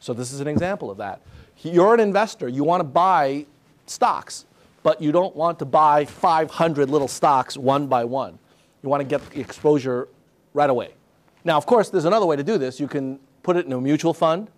[0.00, 1.22] So this is an example of that.
[1.62, 3.46] You're an investor, you want to buy
[3.86, 4.44] stocks,
[4.84, 8.38] but you don't want to buy 500 little stocks one by one.
[8.82, 10.08] You want to get the exposure
[10.52, 10.94] right away.
[11.42, 12.78] Now, of course, there's another way to do this.
[12.78, 14.50] You can put it in a mutual fund,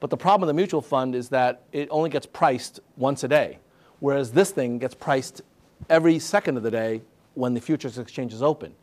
[0.00, 3.28] but the problem with the mutual fund is that it only gets priced once a
[3.28, 3.60] day,
[4.00, 5.42] whereas this thing gets priced
[5.88, 7.00] every second of the day
[7.34, 8.74] when the futures exchange is open.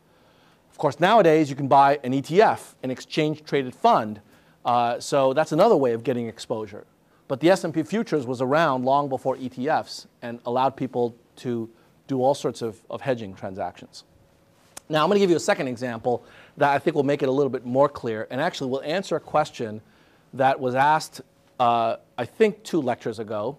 [0.70, 4.20] Of course, nowadays you can buy an ETF, an exchange traded fund,
[4.64, 6.86] uh, so that's another way of getting exposure.
[7.28, 11.68] But the S&P futures was around long before ETFs and allowed people to
[12.06, 14.04] do all sorts of, of hedging transactions.
[14.88, 16.24] Now, I'm going to give you a second example
[16.56, 19.16] that I think will make it a little bit more clear and actually will answer
[19.16, 19.80] a question
[20.34, 21.20] that was asked,
[21.58, 23.58] uh, I think, two lectures ago.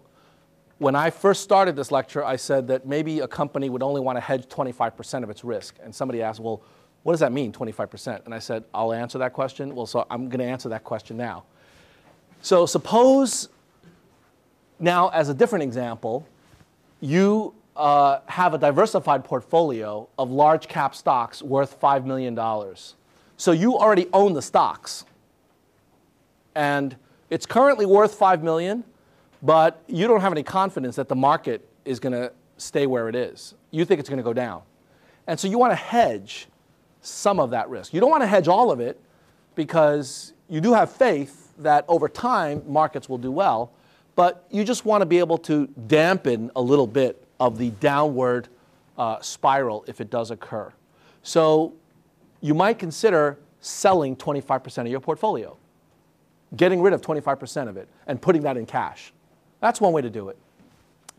[0.77, 4.15] When I first started this lecture, I said that maybe a company would only want
[4.15, 5.75] to hedge 25% of its risk.
[5.83, 6.61] And somebody asked, well,
[7.03, 8.23] what does that mean, 25%?
[8.25, 9.75] And I said, I'll answer that question.
[9.75, 11.43] Well, so I'm going to answer that question now.
[12.41, 13.49] So suppose
[14.79, 16.27] now, as a different example,
[16.99, 22.35] you uh, have a diversified portfolio of large cap stocks worth $5 million.
[23.37, 25.05] So you already own the stocks.
[26.55, 26.95] And
[27.29, 28.83] it's currently worth 5 million,
[29.43, 33.15] but you don't have any confidence that the market is going to stay where it
[33.15, 33.53] is.
[33.69, 34.61] You think it's going to go down.
[35.27, 36.47] And so you want to hedge
[37.01, 37.93] some of that risk.
[37.93, 38.99] You don't want to hedge all of it
[39.55, 43.71] because you do have faith that over time markets will do well,
[44.17, 48.47] but you just want to be able to dampen a little bit of the downward
[48.97, 50.73] uh, spiral if it does occur.
[51.21, 51.73] So
[52.41, 55.55] you might consider selling 25% of your portfolio,
[56.55, 59.13] getting rid of 25% of it, and putting that in cash.
[59.59, 60.37] That's one way to do it.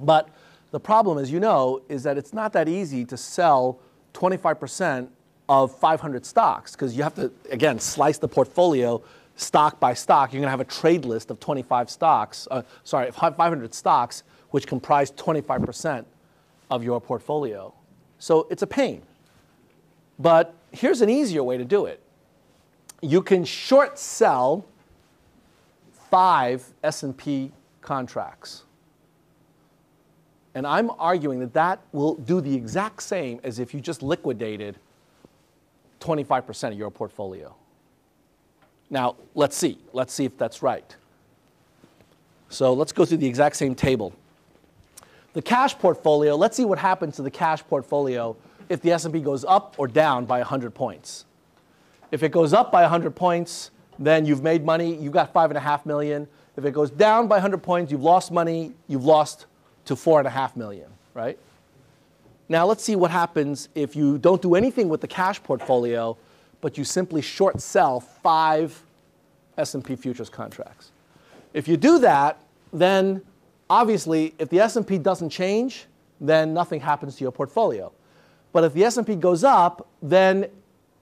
[0.01, 0.29] But
[0.73, 3.79] the problem, as you know, is that it's not that easy to sell
[4.15, 5.09] 25%
[5.49, 9.01] of 500 stocks because you have to, again, slice the portfolio
[9.39, 10.33] stock by stock.
[10.33, 14.67] You're going to have a trade list of 25 stocks, uh, sorry, 500 stocks, which
[14.67, 16.05] comprise 25%
[16.71, 17.73] of your portfolio.
[18.19, 19.03] So it's a pain.
[20.19, 22.03] But here's an easier way to do it.
[23.01, 24.67] You can short sell
[26.11, 28.65] five S&P contracts.
[30.55, 34.77] And I'm arguing that that will do the exact same as if you just liquidated
[36.01, 37.55] 25% of your portfolio.
[38.91, 39.79] Now, let's see.
[39.93, 40.97] Let's see if that's right.
[42.49, 44.13] So let's go through the exact same table.
[45.35, 48.37] The cash portfolio, let's see what happens to the cash portfolio
[48.69, 51.27] if the S&P goes up or down by 100 points.
[52.11, 55.59] If it goes up by 100 points, then you've made money, you've got five and
[55.59, 56.27] a half million.
[56.57, 59.47] If it goes down by 100 points, you've lost money, you've lost
[59.85, 61.39] to four and a half million, right?
[62.49, 66.17] Now let's see what happens if you don't do anything with the cash portfolio,
[66.61, 68.83] but you simply short sell five
[69.57, 70.93] S&P futures contracts.
[71.55, 72.39] If you do that,
[72.73, 73.23] then
[73.71, 75.87] obviously if the S&P doesn't change,
[76.21, 77.93] then nothing happens to your portfolio.
[78.53, 80.47] But if the S&P goes up, then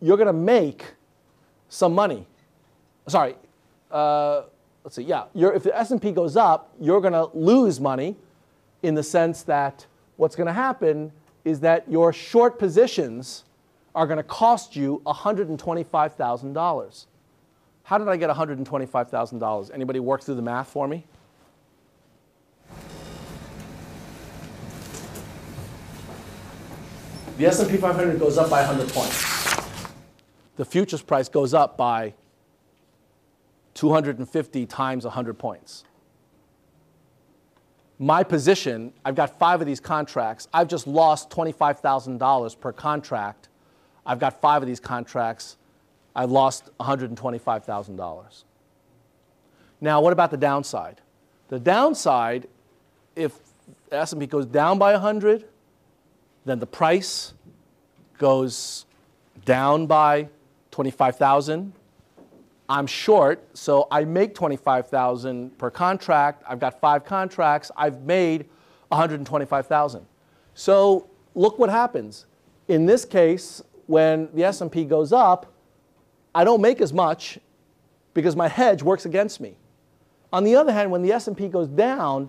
[0.00, 0.84] you're going to make
[1.68, 2.26] some money.
[3.06, 3.34] Sorry,
[3.90, 4.42] uh,
[4.84, 5.02] let's see.
[5.02, 8.16] Yeah, if the S&P goes up, you're going to lose money,
[8.82, 9.86] in the sense that
[10.16, 11.12] what's going to happen
[11.44, 13.44] is that your short positions
[13.96, 17.06] are going to cost you $125,000.
[17.82, 19.70] How did I get $125,000?
[19.72, 21.06] Anybody work through the math for me?
[27.38, 29.24] The S&P 500 goes up by 100 points.
[30.56, 32.12] The futures price goes up by
[33.74, 35.84] 250 times 100 points.
[37.98, 40.48] My position, I've got five of these contracts.
[40.52, 43.48] I've just lost $25,000 per contract.
[44.06, 45.56] I've got five of these contracts.
[46.14, 48.44] I've lost $125,000.
[49.80, 51.00] Now, what about the downside?
[51.48, 52.48] The downside,
[53.14, 53.38] if
[53.92, 55.44] S&P goes down by 100,
[56.44, 57.34] then the price
[58.18, 58.86] goes
[59.44, 60.28] down by
[60.70, 61.72] 25,000.
[62.68, 66.42] I'm short, so I make 25,000 per contract.
[66.48, 67.70] I've got five contracts.
[67.76, 68.46] I've made
[68.88, 70.06] 125,000.
[70.54, 72.26] So look what happens.
[72.68, 75.52] In this case, when the S&P goes up,
[76.34, 77.38] I don't make as much
[78.14, 79.56] because my hedge works against me.
[80.32, 82.28] On the other hand, when the S&P goes down,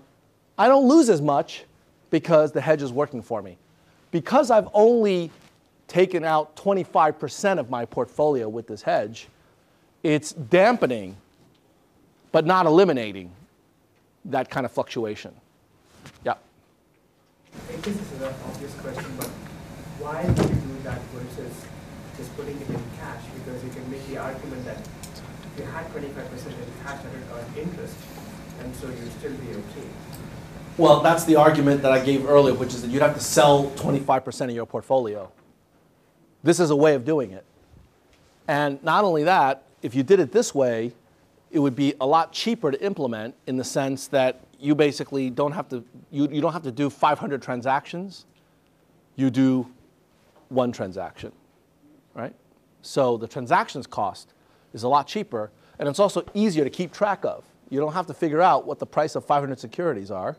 [0.56, 1.64] I don't lose as much
[2.10, 3.58] because the hedge is working for me.
[4.10, 5.30] Because I've only
[5.88, 9.28] taken out 25% of my portfolio with this hedge,
[10.02, 11.16] it's dampening
[12.30, 13.30] but not eliminating
[14.26, 15.34] that kind of fluctuation.
[16.24, 16.34] Yeah.
[17.82, 19.30] This is an obvious question, but
[19.98, 21.66] why would you do that versus
[22.16, 23.22] just putting it in cash?
[23.34, 27.96] Because you can make the argument that if you had 25% in cash, earn interest,
[28.60, 29.88] and so you'd still be okay.
[30.76, 33.70] Well, that's the argument that I gave earlier, which is that you'd have to sell
[33.72, 35.30] 25% of your portfolio.
[36.44, 37.44] This is a way of doing it.
[38.46, 40.92] And not only that, if you did it this way,
[41.50, 45.52] it would be a lot cheaper to implement in the sense that you basically don't
[45.52, 48.24] have to, you, you don't have to do 500 transactions.
[49.16, 49.66] You do
[50.48, 51.32] one transaction,
[52.14, 52.34] right?
[52.82, 54.32] So the transactions cost
[54.72, 57.44] is a lot cheaper, and it's also easier to keep track of.
[57.70, 60.36] You don't have to figure out what the price of 500 securities are.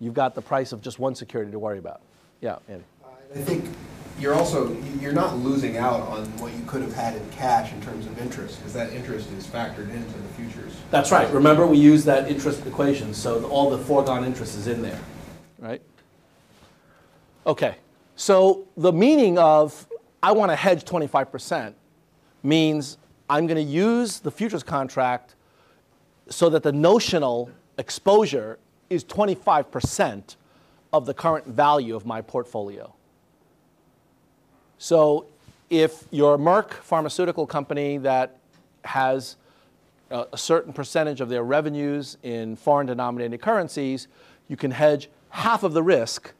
[0.00, 2.00] You've got the price of just one security to worry about.
[2.40, 2.84] Yeah, Andy.
[3.04, 3.64] Uh, I think
[4.18, 7.80] you're also you're not losing out on what you could have had in cash in
[7.80, 10.74] terms of interest because that interest is factored into the futures.
[10.90, 11.30] That's right.
[11.32, 14.98] Remember, we use that interest equation, so all the foregone interest is in there,
[15.58, 15.82] right?
[17.46, 17.76] Okay.
[18.20, 19.88] So the meaning of
[20.22, 21.72] I want to hedge 25%
[22.42, 22.98] means
[23.30, 25.36] I'm going to use the futures contract
[26.28, 27.48] so that the notional
[27.78, 28.58] exposure
[28.90, 30.36] is 25%
[30.92, 32.92] of the current value of my portfolio.
[34.76, 35.24] So
[35.70, 38.36] if you're a Merck pharmaceutical company that
[38.84, 39.36] has
[40.10, 44.08] a, a certain percentage of their revenues in foreign denominated currencies,
[44.46, 46.34] you can hedge half of the risk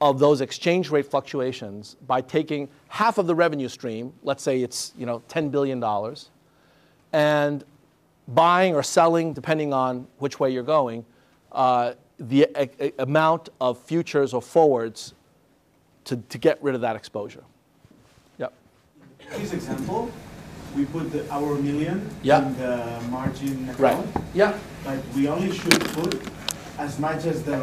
[0.00, 4.92] of those exchange rate fluctuations by taking half of the revenue stream, let's say it's
[4.98, 5.82] you know $10 billion,
[7.12, 7.64] and
[8.28, 11.04] buying or selling, depending on which way you're going,
[11.52, 15.14] uh, the a, a amount of futures or forwards
[16.04, 17.44] to, to get rid of that exposure.
[18.38, 18.52] Yep.
[19.30, 20.10] This example,
[20.76, 22.44] we put the, our million yep.
[22.44, 24.06] in the margin account.
[24.14, 24.24] Right.
[24.34, 24.58] Yeah.
[24.84, 26.20] But we only should put
[26.78, 27.56] as much as the.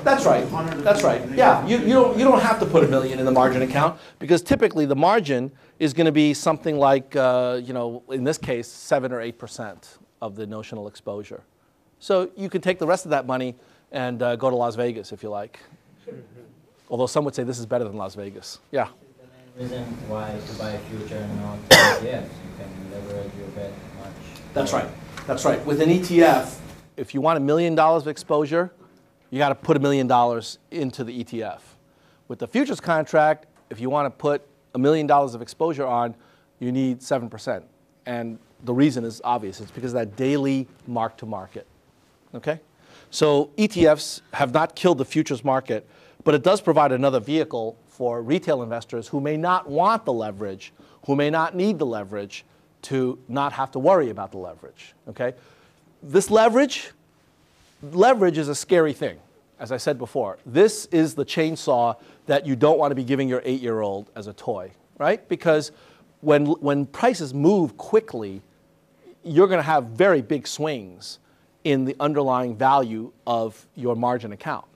[0.04, 0.48] That's right.
[0.82, 1.22] That's right.
[1.30, 1.66] Yeah.
[1.66, 4.42] You, you don't you don't have to put a million in the margin account because
[4.42, 8.68] typically the margin is going to be something like uh, you know in this case
[8.68, 11.42] seven or eight percent of the notional exposure.
[11.98, 13.54] So you can take the rest of that money
[13.92, 15.60] and uh, go to Las Vegas if you like.
[16.88, 18.58] Although some would say this is better than Las Vegas.
[18.70, 18.88] Yeah.
[19.56, 24.12] Reason why to buy a future and not ETFs, you can leverage your bet much.
[24.54, 24.88] That's right.
[25.26, 25.64] That's right.
[25.64, 26.58] With an ETF,
[27.02, 28.72] if you want a million dollars of exposure,
[29.30, 31.60] you got to put a million dollars into the ETF.
[32.28, 36.14] With the futures contract, if you want to put a million dollars of exposure on,
[36.60, 37.62] you need 7%.
[38.06, 39.60] And the reason is obvious.
[39.60, 41.66] It's because of that daily mark to market.
[42.34, 42.60] Okay?
[43.10, 45.86] So ETFs have not killed the futures market
[46.24, 50.72] but it does provide another vehicle for retail investors who may not want the leverage,
[51.06, 52.44] who may not need the leverage
[52.82, 54.94] to not have to worry about the leverage.
[55.08, 55.34] Okay?
[56.02, 56.90] This leverage,
[57.82, 59.18] leverage is a scary thing,
[59.58, 60.38] as I said before.
[60.44, 61.96] This is the chainsaw
[62.26, 65.26] that you don't want to be giving your eight year old as a toy, right?
[65.28, 65.70] Because
[66.20, 68.42] when, when prices move quickly,
[69.24, 71.18] you're going to have very big swings
[71.64, 74.66] in the underlying value of your margin account.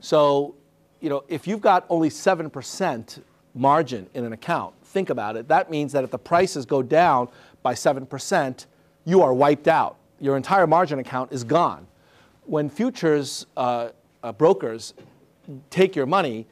[0.00, 0.54] So
[1.00, 3.20] you know, if you've got only 7%
[3.54, 5.48] margin in an account, think about it.
[5.48, 7.28] That means that if the prices go down
[7.62, 8.66] by 7%,
[9.04, 9.96] you are wiped out.
[10.20, 11.86] Your entire margin account is gone.
[12.44, 13.90] When futures uh,
[14.22, 14.94] uh, brokers
[15.70, 16.46] take your money,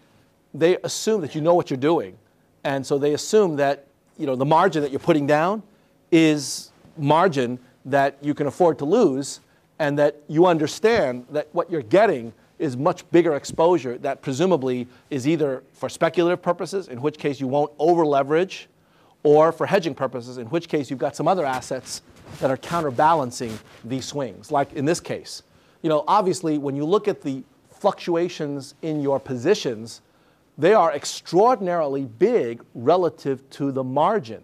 [0.55, 2.17] they assume that you know what you're doing.
[2.65, 3.87] And so they assume that
[4.19, 5.63] you know, the margin that you're putting down
[6.11, 9.41] is margin that you can afford to lose
[9.79, 15.29] and that you understand that what you're getting is much bigger exposure that presumably is
[15.29, 18.69] either for speculative purposes, in which case you won't over leverage,
[19.23, 22.01] or for hedging purposes, in which case you've got some other assets
[22.41, 24.51] that are counterbalancing these swings.
[24.51, 25.43] Like in this case,
[25.83, 30.01] you know, obviously when you look at the fluctuations in your positions,
[30.59, 34.43] they are extraordinarily big relative to the margin,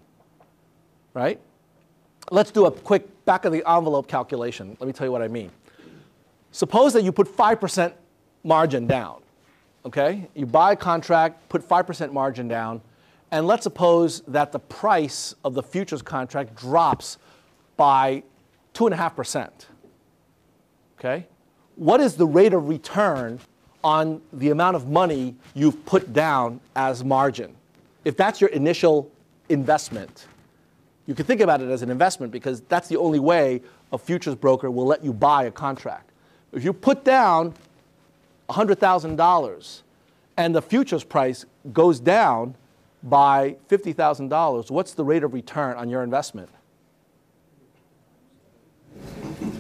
[1.14, 1.41] right?
[2.30, 4.76] Let's do a quick back of the envelope calculation.
[4.78, 5.51] Let me tell you what I mean.
[6.51, 7.93] Suppose that you put 5%
[8.45, 9.22] margin down.
[9.85, 10.28] Okay?
[10.35, 12.80] You buy a contract, put 5% margin down,
[13.30, 17.16] and let's suppose that the price of the futures contract drops
[17.77, 18.23] by
[18.75, 19.51] 2.5%.
[20.99, 21.27] Okay?
[21.77, 23.41] What is the rate of return
[23.83, 27.57] on the amount of money you've put down as margin?
[28.05, 29.11] if that's your initial
[29.49, 30.27] investment,
[31.07, 33.62] you can think about it as an investment because that's the only way
[33.93, 36.11] a futures broker will let you buy a contract.
[36.53, 37.55] If you put down
[38.49, 39.83] $100,000
[40.37, 42.55] and the futures price goes down
[43.03, 46.49] by $50,000, what's the rate of return on your investment?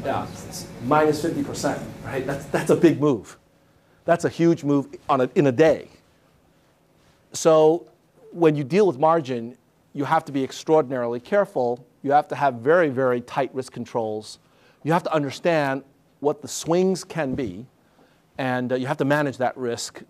[0.04, 0.26] Yeah,
[0.84, 2.26] minus 50%, right?
[2.26, 3.38] That's, that's a big move.
[4.04, 5.88] That's a huge move on a, in a day.
[7.32, 7.86] So
[8.32, 9.56] when you deal with margin,
[9.94, 11.84] you have to be extraordinarily careful.
[12.02, 14.38] You have to have very, very tight risk controls.
[14.82, 15.84] You have to understand
[16.20, 17.66] what the swings can be,
[18.38, 20.02] and uh, you have to manage that risk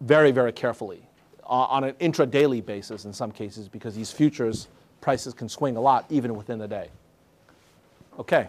[0.00, 1.02] very, very carefully
[1.44, 4.68] uh, on an intra-daily basis in some cases because these futures
[5.00, 6.88] prices can swing a lot even within the day.
[8.18, 8.48] Okay.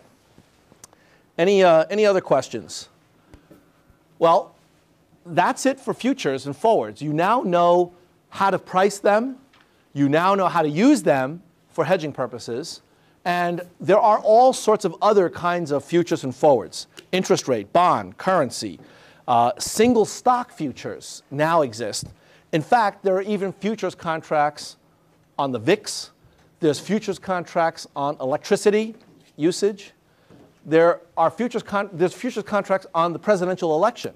[1.38, 2.90] Any, uh, any other questions?
[4.20, 4.56] Well,
[5.26, 7.02] that's it for futures and forwards.
[7.02, 7.94] You now know
[8.30, 9.38] how to price them.
[9.94, 12.82] You now know how to use them for hedging purposes.
[13.26, 16.88] And there are all sorts of other kinds of futures and forwards.
[17.12, 18.80] Interest rate, bond, currency,
[19.28, 22.08] uh, single stock futures now exist.
[22.54, 24.78] In fact, there are even futures contracts
[25.38, 26.12] on the VIX.
[26.62, 28.96] There's futures contracts on electricity
[29.36, 29.92] usage.
[30.68, 31.64] There are futures,
[31.94, 34.14] there's futures contracts on the presidential election.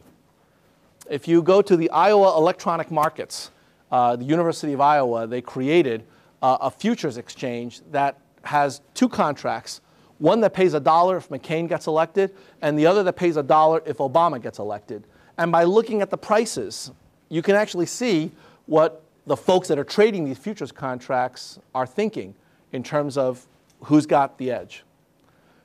[1.10, 3.52] If you go to the Iowa electronic markets,
[3.91, 6.04] uh, the University of Iowa, they created
[6.41, 9.82] uh, a futures exchange that has two contracts
[10.22, 13.43] one that pays a dollar if McCain gets elected, and the other that pays a
[13.43, 15.04] dollar if Obama gets elected.
[15.39, 16.91] And by looking at the prices,
[17.30, 18.32] you can actually see
[18.68, 22.36] what the folks that are trading these futures contracts are thinking
[22.72, 23.47] in terms of
[23.86, 24.84] who's got the edge.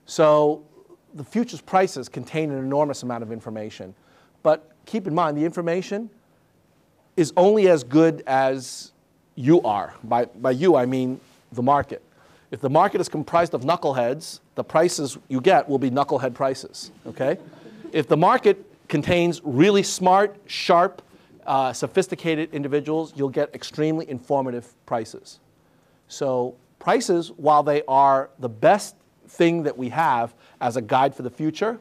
[0.06, 0.64] So
[1.16, 3.94] the futures prices contain an enormous amount of information.
[4.42, 6.10] But keep in mind, the information
[7.16, 8.92] is only as good as
[9.34, 9.94] you are.
[10.04, 11.20] By, by you, I mean
[11.52, 12.02] the market.
[12.50, 16.92] If the market is comprised of knuckleheads, the prices you get will be knucklehead prices,
[17.06, 17.38] okay?
[17.92, 21.02] If the market contains really smart, sharp,
[21.46, 25.40] uh, sophisticated individuals, you'll get extremely informative prices.
[26.08, 28.96] So prices, while they are the best
[29.28, 31.78] thing that we have as a guide for the future,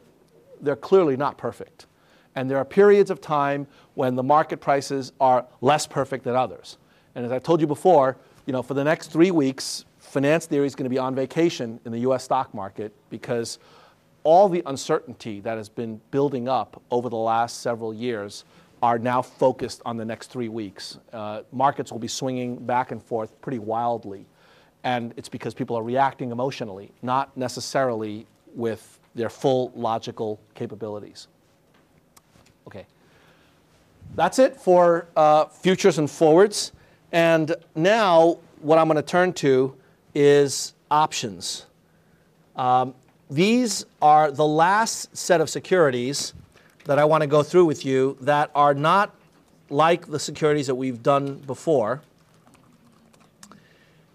[0.60, 1.86] they're clearly not perfect.
[2.34, 6.76] And there are periods of time when the market prices are less perfect than others.
[7.14, 10.66] And as I told you before, you know, for the next three weeks, finance theory
[10.66, 13.58] is going to be on vacation in the US stock market because
[14.22, 18.44] all the uncertainty that has been building up over the last several years
[18.82, 20.98] are now focused on the next three weeks.
[21.12, 24.26] Uh, markets will be swinging back and forth pretty wildly.
[24.84, 31.28] And it's because people are reacting emotionally, not necessarily with their full logical capabilities.
[32.66, 32.86] Okay.
[34.14, 36.72] That's it for uh, futures and forwards.
[37.12, 39.76] And now what I'm going to turn to
[40.14, 41.66] is options.
[42.56, 42.94] Um,
[43.30, 46.32] these are the last set of securities
[46.84, 49.14] that I want to go through with you that are not
[49.68, 52.02] like the securities that we've done before.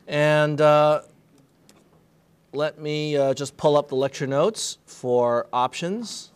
[0.07, 1.01] And uh,
[2.53, 6.31] let me uh, just pull up the lecture notes for options.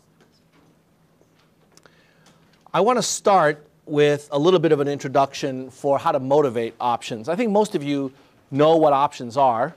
[2.73, 6.73] I want to start with a little bit of an introduction for how to motivate
[6.79, 7.27] options.
[7.27, 8.13] I think most of you
[8.49, 9.75] know what options are.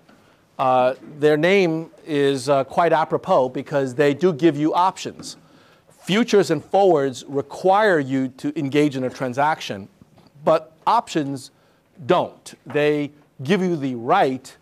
[0.59, 5.37] Uh, their name is uh, quite apropos because they do give you options.
[6.03, 9.89] Futures and forwards require you to engage in a transaction,
[10.45, 11.51] but options
[12.07, 12.55] don't.
[12.65, 13.11] They
[13.43, 14.57] give you the right,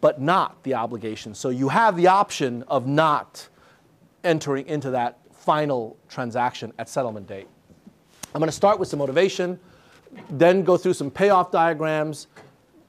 [0.00, 1.34] but not the obligation.
[1.34, 3.48] So you have the option of not
[4.24, 7.48] entering into that final transaction at settlement date.
[8.34, 9.58] I'm going to start with some motivation,
[10.28, 12.26] then go through some payoff diagrams,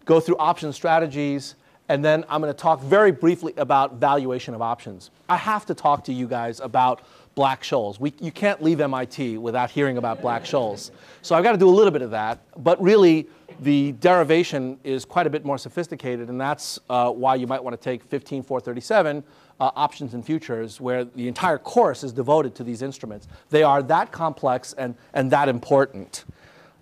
[0.05, 1.55] go through option strategies,
[1.89, 5.11] and then I'm going to talk very briefly about valuation of options.
[5.27, 7.01] I have to talk to you guys about
[7.41, 7.99] Black Scholes.
[7.99, 10.91] We, you can't leave MIT without hearing about Black Scholes.
[11.23, 13.27] So I've got to do a little bit of that, but really
[13.61, 17.73] the derivation is quite a bit more sophisticated, and that's uh, why you might want
[17.73, 19.23] to take 15437,
[19.59, 23.27] uh, options and futures, where the entire course is devoted to these instruments.
[23.49, 26.25] They are that complex and, and that important.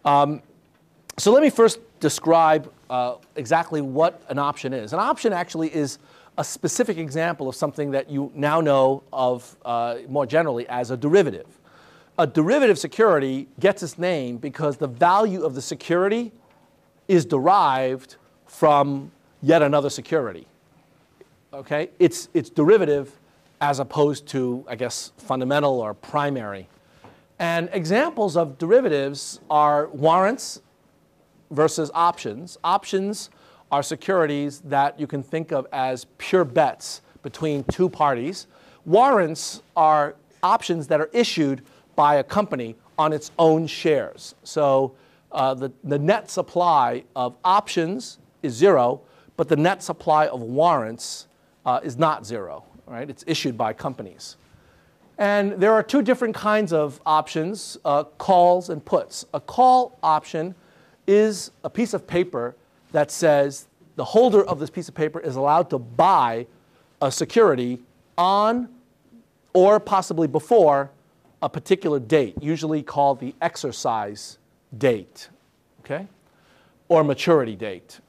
[0.03, 0.41] Um,
[1.17, 4.91] so let me first describe uh, exactly what an option is.
[4.91, 5.99] An option actually is
[6.39, 10.95] a specific example of something that you now know of uh, more generally as a
[10.95, 11.45] derivative.
[12.17, 16.31] A derivative security gets its name because the value of the security
[17.09, 18.15] is derived
[18.45, 19.11] from
[19.41, 20.47] yet another security.
[21.53, 21.89] Okay?
[21.99, 23.19] It's, it's derivative
[23.59, 26.69] as opposed to, I guess, fundamental or primary.
[27.37, 30.61] And examples of derivatives are warrants
[31.51, 32.57] versus options.
[32.63, 33.29] Options
[33.71, 38.47] are securities that you can think of as pure bets between two parties.
[38.85, 41.61] Warrants are options that are issued
[41.95, 44.35] by a company on its own shares.
[44.43, 44.95] So
[45.31, 49.01] uh, the, the net supply of options is zero,
[49.37, 51.27] but the net supply of warrants
[51.65, 53.09] uh, is not zero, right?
[53.09, 54.37] It's issued by companies.
[55.17, 59.25] And there are two different kinds of options, uh, calls and puts.
[59.33, 60.55] A call option
[61.05, 62.55] is a piece of paper
[62.91, 66.47] that says the holder of this piece of paper is allowed to buy
[67.01, 67.79] a security
[68.17, 68.69] on
[69.53, 70.91] or possibly before
[71.41, 74.37] a particular date, usually called the exercise
[74.77, 75.29] date,
[75.81, 76.07] okay,
[76.87, 77.99] or maturity date.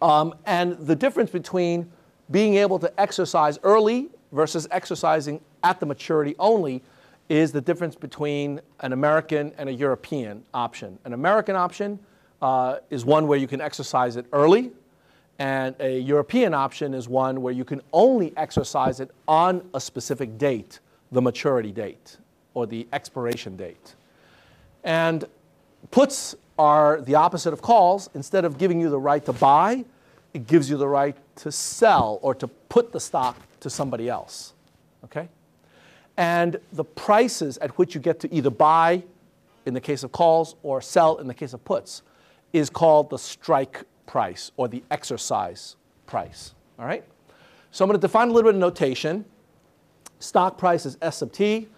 [0.00, 1.90] Um, and the difference between
[2.30, 6.82] being able to exercise early versus exercising at the maturity only
[7.28, 10.98] is the difference between an American and a European option.
[11.04, 11.98] An American option
[12.42, 14.70] uh, is one where you can exercise it early,
[15.40, 20.36] and a European option is one where you can only exercise it on a specific
[20.36, 20.80] date,
[21.12, 22.18] the maturity date
[22.52, 23.94] or the expiration date.
[24.84, 25.24] And
[25.90, 28.10] puts are the opposite of calls.
[28.12, 29.86] Instead of giving you the right to buy,
[30.34, 34.52] it gives you the right to sell or to put the stock to somebody else.
[35.04, 35.26] Okay?
[36.18, 39.04] And the prices at which you get to either buy
[39.64, 42.02] in the case of calls or sell in the case of puts
[42.52, 45.76] is called the strike price or the exercise
[46.06, 46.54] price.
[46.78, 47.04] All right?
[47.70, 49.24] So I'm going to define a little bit of notation.
[50.18, 51.68] Stock price is S sub T.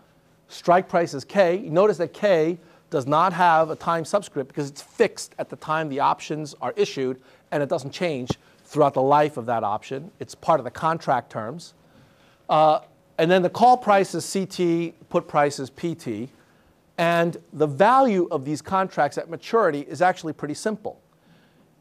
[0.49, 1.59] Strike price is K.
[1.59, 2.59] You notice that K
[2.91, 6.75] does not have a time subscript because it's fixed at the time the options are
[6.77, 7.21] issued
[7.51, 8.31] and it doesn't change
[8.65, 10.11] throughout the life of that option.
[10.21, 11.75] It's part of the contract terms.
[12.49, 12.81] Uh,
[13.19, 16.31] and then the call price is CT, put price is PT.
[17.03, 21.01] And the value of these contracts at maturity is actually pretty simple.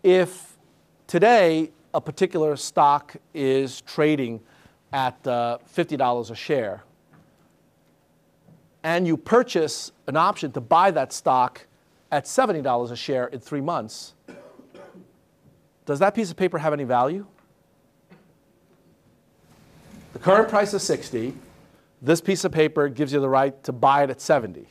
[0.01, 0.57] If
[1.05, 4.39] today a particular stock is trading
[4.91, 6.83] at uh, $50 a share,
[8.81, 11.67] and you purchase an option to buy that stock
[12.11, 14.15] at $70 a share in three months,
[15.85, 17.27] does that piece of paper have any value?
[20.13, 21.35] The current price is 60.
[22.01, 24.70] This piece of paper gives you the right to buy it at 70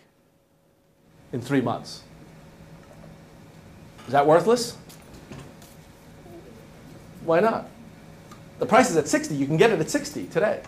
[1.33, 2.03] in three months.
[4.07, 4.77] Is that worthless?
[7.25, 7.69] Why not?
[8.59, 9.35] The price is at 60.
[9.35, 10.63] You can get it at 60 today.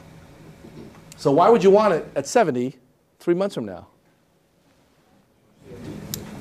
[1.17, 2.77] So why would you want it at 70
[3.19, 3.89] three months from now?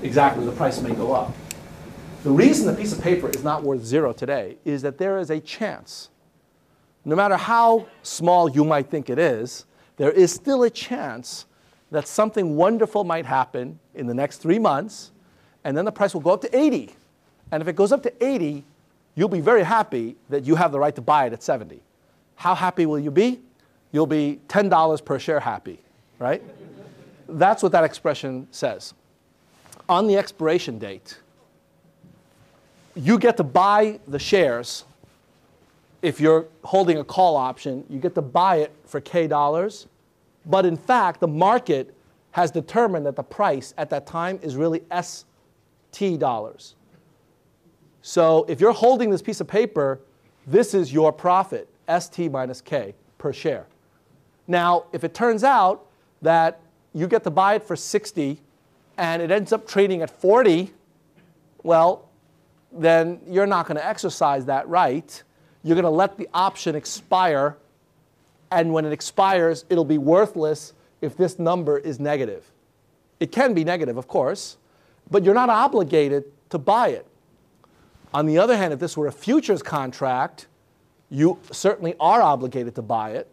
[0.01, 1.34] Exactly, the price may go up.
[2.24, 5.30] The reason the piece of paper is not worth zero today is that there is
[5.30, 6.09] a chance,
[7.03, 9.65] no matter how small you might think it is,
[9.97, 11.45] there is still a chance
[11.92, 15.12] that something wonderful might happen in the next three months,
[15.64, 16.96] and then the price will go up to 80.
[17.52, 18.64] And if it goes up to 80,
[19.16, 21.82] you'll be very happy that you have the right to buy it at 70.
[22.36, 23.42] How happy will you be?
[23.92, 25.80] You'll be $10 per share happy,
[26.18, 26.42] right?
[27.28, 28.94] That's what that expression says.
[29.89, 31.18] On the expiration date,
[32.96, 34.86] you get to buy the shares.
[36.02, 39.88] If you're holding a call option, you get to buy it for K dollars.
[40.46, 41.96] But in fact, the market
[42.32, 46.76] has determined that the price at that time is really ST dollars.
[48.02, 49.99] So if you're holding this piece of paper,
[50.48, 53.68] this is your profit, ST minus K per share.
[54.48, 55.86] Now, if it turns out
[56.22, 56.60] that
[56.94, 58.41] you get to buy it for 60
[58.98, 60.74] and it ends up trading at 40,
[61.64, 62.10] well,
[62.72, 65.24] then you're not going to exercise that right.
[65.64, 67.57] You're going to let the option expire,
[68.52, 72.52] and when it expires, it'll be worthless if this number is negative.
[73.19, 74.57] It can be negative, of course,
[75.10, 77.07] but you're not obligated to buy it.
[78.14, 80.48] On the other hand, if this were a futures contract,
[81.10, 83.32] you certainly are obligated to buy it,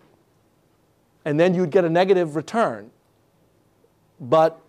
[1.25, 2.91] and then you'd get a negative return.
[4.21, 4.61] But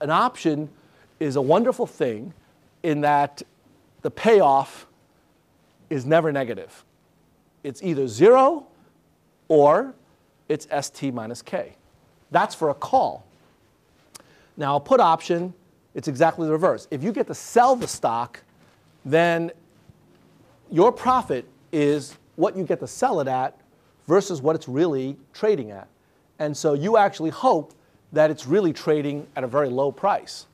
[0.00, 0.70] an option
[1.20, 2.32] is a wonderful thing
[2.82, 3.42] in that
[4.02, 4.86] the payoff
[5.90, 6.84] is never negative.
[7.62, 8.66] It's either zero
[9.48, 9.94] or
[10.48, 11.74] it's ST minus K.
[12.30, 13.24] That's for a call.
[14.56, 15.54] Now, a put option,
[15.94, 16.88] it's exactly the reverse.
[16.90, 18.42] If you get to sell the stock,
[19.04, 19.52] then
[20.70, 23.58] your profit is what you get to sell it at
[24.06, 25.88] versus what it's really trading at.
[26.38, 27.74] And so you actually hope
[28.12, 30.46] that it's really trading at a very low price.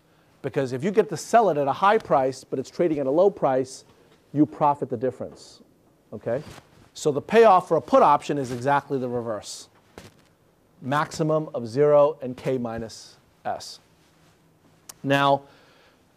[0.42, 3.06] Because if you get to sell it at a high price, but it's trading at
[3.06, 3.84] a low price,
[4.32, 5.60] you profit the difference.
[6.12, 6.42] Okay?
[6.94, 9.68] So the payoff for a put option is exactly the reverse.
[10.84, 13.80] Maximum of 0 and K minus S.
[15.02, 15.42] Now,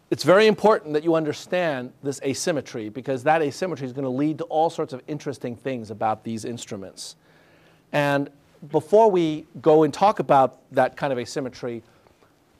[0.10, 4.38] it's very important that you understand this asymmetry because that asymmetry is going to lead
[4.38, 7.15] to all sorts of interesting things about these instruments.
[7.91, 8.30] And
[8.72, 11.84] before we go and talk about that kind of asymmetry,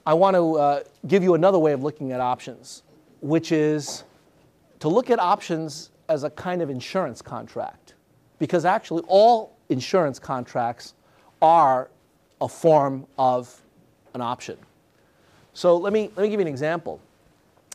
[0.06, 2.84] I want to uh, give you another way of looking at options,
[3.22, 4.04] which is
[4.80, 7.94] to look at options as a kind of insurance contract.
[8.40, 10.94] Because actually, all insurance contracts
[11.42, 11.90] are
[12.42, 13.62] a form of
[14.14, 14.58] an option.
[15.54, 17.00] So let me, let me give you an example.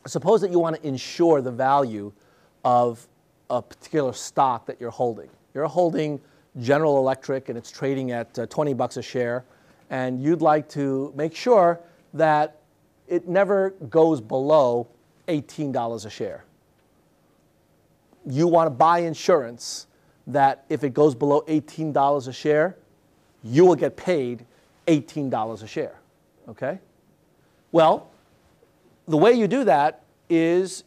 [0.06, 2.12] Suppose that you want to insure the value
[2.64, 3.06] of
[3.50, 5.28] a particular stock that you're holding.
[5.54, 6.20] You're holding
[6.60, 9.44] General Electric and it's trading at uh, 20 bucks a share,
[9.90, 11.80] and you'd like to make sure
[12.14, 12.58] that
[13.08, 14.86] it never goes below
[15.28, 16.44] $18 a share.
[18.26, 19.86] You want to buy insurance
[20.26, 22.76] that if it goes below $18 a share,
[23.42, 24.46] you will get paid
[24.86, 25.98] $18 a share.
[26.48, 26.78] Okay?
[27.70, 28.10] Well,
[29.06, 30.84] the way you do that is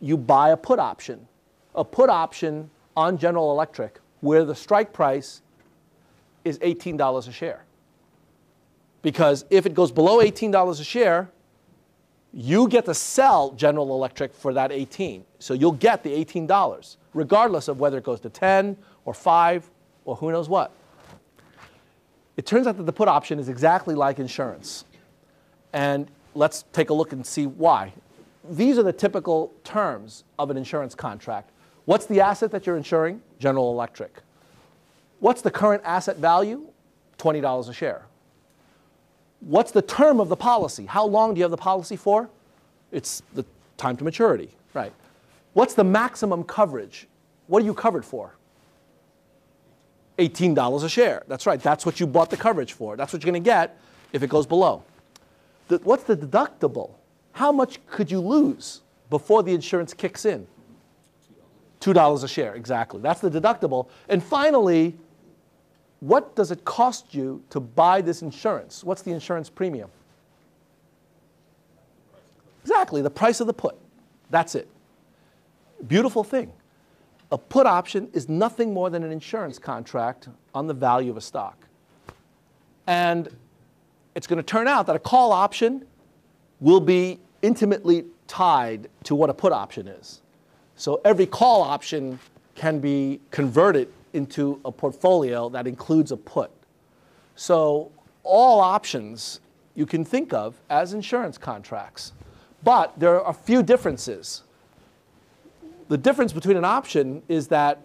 [0.00, 1.26] you buy a put option.
[1.74, 5.42] A put option on General Electric where the strike price
[6.44, 7.64] is $18 a share.
[9.02, 11.30] Because if it goes below $18 a share,
[12.32, 15.24] you get to sell General Electric for that 18.
[15.38, 19.70] So you'll get the $18, regardless of whether it goes to 10 or 5
[20.06, 20.72] or who knows what.
[22.36, 24.84] It turns out that the put option is exactly like insurance.
[25.72, 27.92] And let's take a look and see why.
[28.48, 31.50] These are the typical terms of an insurance contract.
[31.84, 33.22] What's the asset that you're insuring?
[33.38, 34.22] General Electric.
[35.20, 36.66] What's the current asset value?
[37.18, 38.06] $20 a share.
[39.40, 40.86] What's the term of the policy?
[40.86, 42.28] How long do you have the policy for?
[42.90, 43.44] It's the
[43.76, 44.92] time to maturity, right?
[45.52, 47.06] What's the maximum coverage?
[47.46, 48.34] What are you covered for?
[50.18, 51.22] $18 a share.
[51.28, 51.60] That's right.
[51.60, 52.96] That's what you bought the coverage for.
[52.96, 53.78] That's what you're going to get
[54.12, 54.84] if it goes below.
[55.68, 56.90] The, what's the deductible?
[57.32, 60.46] How much could you lose before the insurance kicks in?
[61.80, 63.00] $2 a share, exactly.
[63.00, 63.88] That's the deductible.
[64.08, 64.96] And finally,
[66.00, 68.84] what does it cost you to buy this insurance?
[68.84, 69.90] What's the insurance premium?
[72.62, 73.76] Exactly, the price of the put.
[74.30, 74.68] That's it.
[75.86, 76.52] Beautiful thing.
[77.32, 81.20] A put option is nothing more than an insurance contract on the value of a
[81.20, 81.66] stock.
[82.86, 83.28] And
[84.14, 85.86] it's going to turn out that a call option
[86.60, 90.22] will be intimately tied to what a put option is.
[90.76, 92.18] So every call option
[92.54, 96.50] can be converted into a portfolio that includes a put.
[97.34, 97.90] So
[98.22, 99.40] all options
[99.74, 102.12] you can think of as insurance contracts.
[102.62, 104.43] But there are a few differences.
[105.88, 107.80] The difference between an option is that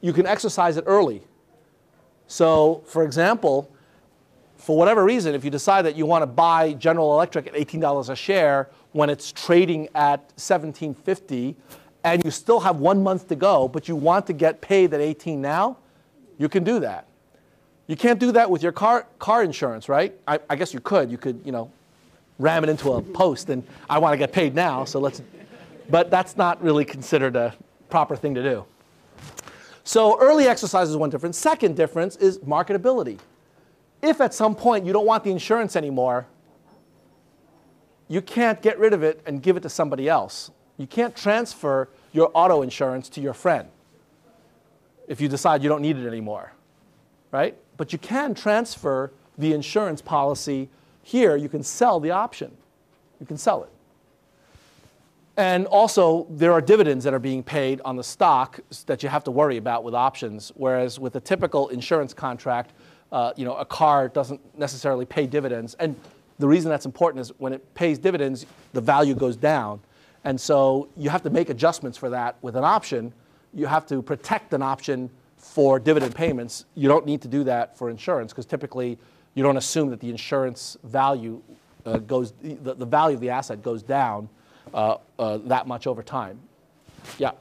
[0.00, 1.22] you can exercise it early.
[2.26, 3.70] So, for example,
[4.56, 8.08] for whatever reason, if you decide that you want to buy General Electric at $18
[8.08, 11.56] a share when it's trading at 1750
[12.02, 15.00] and you still have one month to go, but you want to get paid at
[15.00, 15.76] 18 now,
[16.38, 17.06] you can do that.
[17.86, 20.14] You can't do that with your car, car insurance, right?
[20.26, 21.10] I, I guess you could.
[21.10, 21.70] You could, you know,
[22.38, 25.22] ram it into a post and I want to get paid now, so let's,
[25.88, 27.54] but that's not really considered a
[27.88, 28.64] proper thing to do.
[29.84, 31.36] So early exercise is one difference.
[31.36, 33.18] Second difference is marketability.
[34.02, 36.26] If at some point you don't want the insurance anymore,
[38.08, 40.50] you can't get rid of it and give it to somebody else.
[40.76, 43.68] You can't transfer your auto insurance to your friend
[45.06, 46.52] if you decide you don't need it anymore,
[47.30, 47.56] right?
[47.76, 50.70] But you can transfer the insurance policy
[51.02, 51.36] here.
[51.36, 52.56] You can sell the option.
[53.20, 53.70] You can sell it.
[55.36, 59.24] And also, there are dividends that are being paid on the stock that you have
[59.24, 62.72] to worry about with options, whereas with a typical insurance contract,
[63.10, 65.74] uh, you know, a car doesn't necessarily pay dividends.
[65.80, 65.96] And
[66.38, 69.80] the reason that's important is when it pays dividends, the value goes down.
[70.22, 73.12] And so you have to make adjustments for that with an option.
[73.52, 76.64] You have to protect an option for dividend payments.
[76.76, 78.98] You don't need to do that for insurance because typically
[79.34, 81.42] you don't assume that the insurance value
[81.84, 84.28] uh, goes, the, the value of the asset goes down
[84.74, 86.38] that much over time.
[87.18, 87.32] Yeah.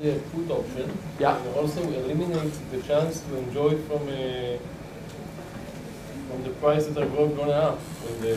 [0.00, 0.98] The put option.
[1.18, 1.36] Yeah.
[1.36, 4.56] And also eliminate the chance to enjoy from uh,
[6.30, 8.36] from the prices are going, going up when the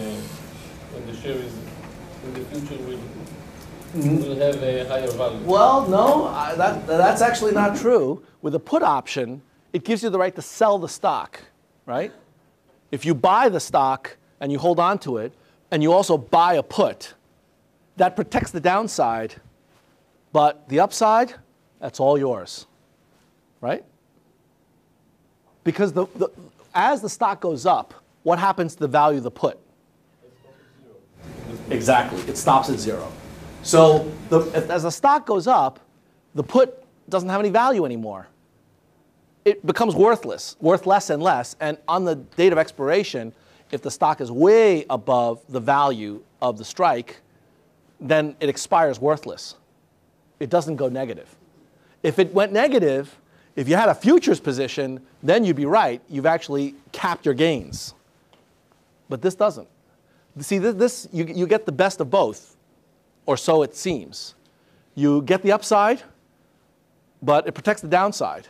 [0.94, 1.54] when the share is
[2.26, 3.00] in the future will
[3.94, 5.40] will have a higher value.
[5.46, 8.24] Well, no, I, that, that's actually not true.
[8.42, 11.40] With a put option, it gives you the right to sell the stock,
[11.86, 12.12] right?
[12.92, 15.34] If you buy the stock and you hold on to it,
[15.72, 17.14] and you also buy a put,
[17.98, 19.36] that protects the downside,
[20.32, 21.34] but the upside,
[21.80, 22.66] that's all yours,
[23.62, 23.84] right?
[25.64, 26.30] Because the, the,
[26.74, 27.94] as the stock goes up,
[28.24, 29.60] what happens to the value of the put?
[31.70, 32.20] Exactly.
[32.22, 33.12] It stops at zero.
[33.62, 35.80] So the, as the stock goes up,
[36.36, 38.28] the put doesn't have any value anymore.
[39.46, 41.56] It becomes worthless, worth less and less.
[41.60, 43.34] And on the date of expiration,
[43.72, 47.22] if the stock is way above the value of the strike,
[48.04, 49.56] then it expires worthless.
[50.40, 51.34] It doesn't go negative.
[52.04, 53.18] If it went negative,
[53.56, 56.02] if you had a futures position, then you'd be right.
[56.10, 57.94] You've actually capped your gains.
[59.10, 59.68] But this doesn't.
[60.40, 62.58] See, this, this you, you get the best of both,
[63.26, 64.36] or so it seems.
[64.96, 66.02] You get the upside,
[67.22, 68.48] but it protects the downside.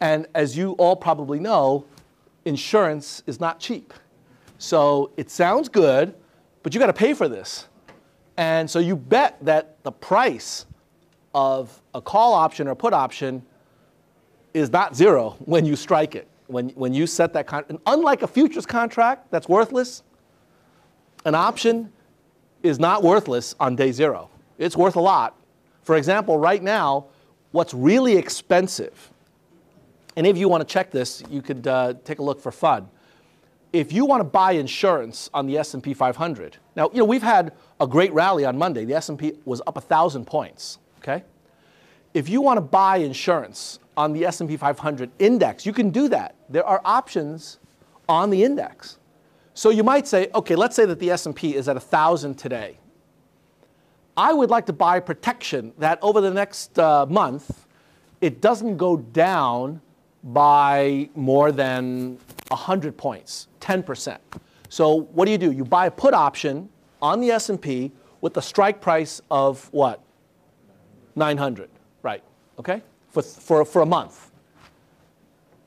[0.00, 1.84] And as you all probably know,
[2.44, 3.92] insurance is not cheap.
[4.58, 6.14] So it sounds good,
[6.62, 7.66] but you got to pay for this.
[8.36, 10.66] And so you bet that the price
[11.34, 13.44] of a call option or put option
[14.52, 16.28] is not zero when you strike it.
[16.46, 20.02] When, when you set that contract, unlike a futures contract that's worthless,
[21.24, 21.90] an option
[22.62, 24.28] is not worthless on day zero.
[24.58, 25.36] It's worth a lot.
[25.82, 27.06] For example, right now,
[27.52, 29.10] what's really expensive,
[30.16, 32.88] and if you want to check this, you could uh, take a look for fun.
[33.74, 37.52] If you want to buy insurance on the S&P 500, now you know we've had
[37.80, 38.84] a great rally on Monday.
[38.84, 40.78] The S&P was up a thousand points.
[40.98, 41.24] Okay,
[42.14, 46.36] if you want to buy insurance on the S&P 500 index, you can do that.
[46.48, 47.58] There are options
[48.08, 48.98] on the index.
[49.54, 52.78] So you might say, okay, let's say that the S&P is at 1,000 today.
[54.16, 57.66] I would like to buy protection that over the next uh, month,
[58.20, 59.80] it doesn't go down
[60.22, 62.18] by more than
[62.48, 64.18] 100 points, 10%.
[64.68, 65.50] So what do you do?
[65.50, 66.68] You buy a put option
[67.00, 70.00] on the S&P with a strike price of what?
[71.16, 71.68] 900,
[72.02, 72.22] right,
[72.58, 72.82] okay?
[73.10, 74.30] For, for, for a month.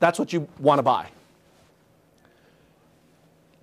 [0.00, 1.10] That's what you want to buy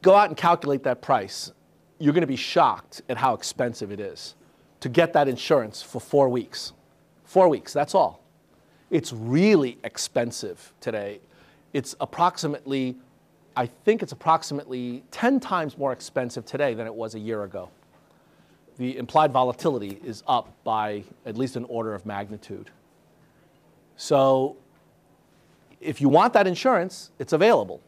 [0.05, 1.51] go out and calculate that price,
[1.97, 4.35] you're going to be shocked at how expensive it is
[4.79, 6.73] to get that insurance for four weeks.
[7.23, 8.21] Four weeks, that's all.
[8.91, 11.21] It's really expensive today.
[11.73, 12.97] It's approximately,
[13.55, 17.69] I think it's approximately 10 times more expensive today than it was a year ago.
[18.77, 22.69] The implied volatility is up by at least an order of magnitude.
[23.95, 24.57] So
[25.79, 27.81] if you want that insurance, it's available,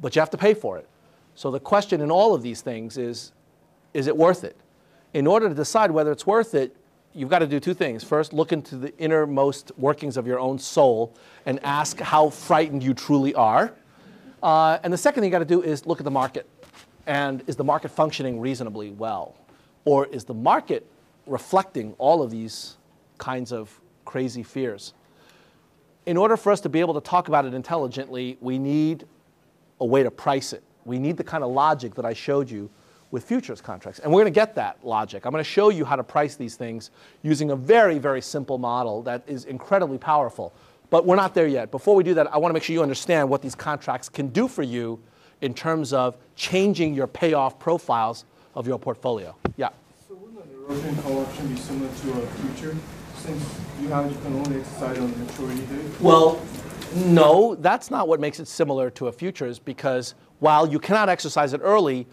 [0.00, 0.88] but you have to pay for it.
[1.34, 3.32] So the question in all of these things is,
[3.92, 4.56] is it worth it?
[5.12, 6.74] In order to decide whether it's worth it,
[7.12, 8.02] you've got to do two things.
[8.02, 11.14] First, look into the innermost workings of your own soul
[11.44, 13.74] and ask how frightened you truly are.
[14.46, 16.48] Uh, and the second thing you got to do is look at the market.
[17.08, 19.34] And is the market functioning reasonably well?
[19.84, 20.86] Or is the market
[21.26, 22.76] reflecting all of these
[23.18, 24.94] kinds of crazy fears?
[26.06, 29.04] In order for us to be able to talk about it intelligently, we need
[29.80, 30.62] a way to price it.
[30.84, 32.70] We need the kind of logic that I showed you
[33.10, 33.98] with futures contracts.
[33.98, 35.26] And we're going to get that logic.
[35.26, 36.92] I'm going to show you how to price these things
[37.22, 40.52] using a very, very simple model that is incredibly powerful.
[40.90, 41.70] But we're not there yet.
[41.70, 44.28] Before we do that, I want to make sure you understand what these contracts can
[44.28, 45.00] do for you
[45.40, 49.34] in terms of changing your payoff profiles of your portfolio.
[49.56, 49.70] Yeah?
[50.08, 52.76] So wouldn't an erosion call option be similar to a future
[53.16, 56.00] since you have you can only exercise on the maturity date?
[56.00, 56.40] Well,
[56.94, 61.52] no, that's not what makes it similar to a futures because while you cannot exercise
[61.52, 62.06] it early,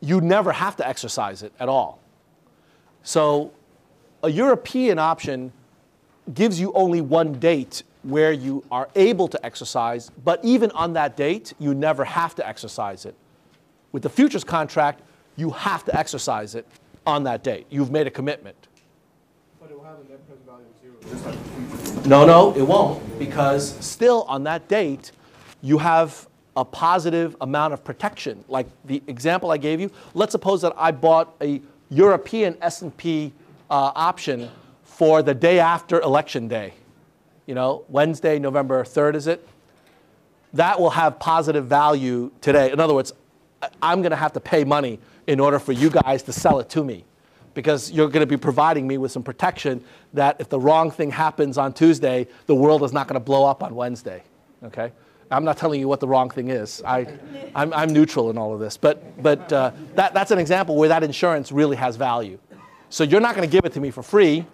[0.00, 2.00] you never have to exercise it at all.
[3.02, 3.52] So
[4.22, 5.52] a European option
[6.34, 11.16] gives you only one date where you are able to exercise, but even on that
[11.16, 13.14] date, you never have to exercise it.
[13.92, 15.02] With the futures contract,
[15.36, 16.66] you have to exercise it
[17.06, 17.66] on that date.
[17.70, 18.68] You've made a commitment.
[19.60, 22.06] But it will have a net present value of zero, like.
[22.06, 25.12] No, no, it won't, because still on that date,
[25.62, 28.44] you have a positive amount of protection.
[28.48, 31.60] Like the example I gave you, let's suppose that I bought a
[31.90, 33.32] European S&P
[33.70, 34.50] uh, option
[34.84, 36.74] for the day after election day.
[37.48, 39.48] You know, Wednesday, November 3rd, is it?
[40.52, 42.70] That will have positive value today.
[42.70, 43.14] In other words,
[43.80, 46.68] I'm going to have to pay money in order for you guys to sell it
[46.68, 47.06] to me
[47.54, 51.10] because you're going to be providing me with some protection that if the wrong thing
[51.10, 54.22] happens on Tuesday, the world is not going to blow up on Wednesday.
[54.64, 54.92] Okay?
[55.30, 56.82] I'm not telling you what the wrong thing is.
[56.84, 57.06] I,
[57.54, 58.76] I'm, I'm neutral in all of this.
[58.76, 62.38] But, but uh, that, that's an example where that insurance really has value.
[62.90, 64.44] So you're not going to give it to me for free,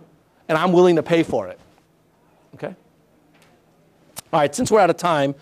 [0.48, 1.58] and I'm willing to pay for it.
[2.54, 2.76] Okay?
[4.34, 5.32] All right, since we're out of time,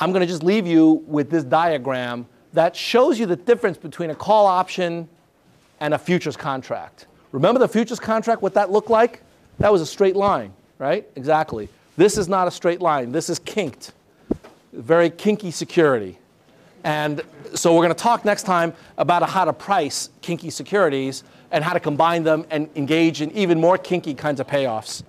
[0.00, 4.10] I'm going to just leave you with this diagram that shows you the difference between
[4.10, 5.08] a call option
[5.78, 7.06] and a futures contract.
[7.30, 9.22] Remember the futures contract, what that looked like?
[9.60, 11.08] That was a straight line, right?
[11.14, 11.68] Exactly.
[11.96, 13.12] This is not a straight line.
[13.12, 13.92] This is kinked
[14.72, 16.18] very kinky security.
[16.82, 17.22] And
[17.54, 21.74] so we're going to talk next time about how to price kinky securities and how
[21.74, 25.04] to combine them and engage in even more kinky kinds of payoffs.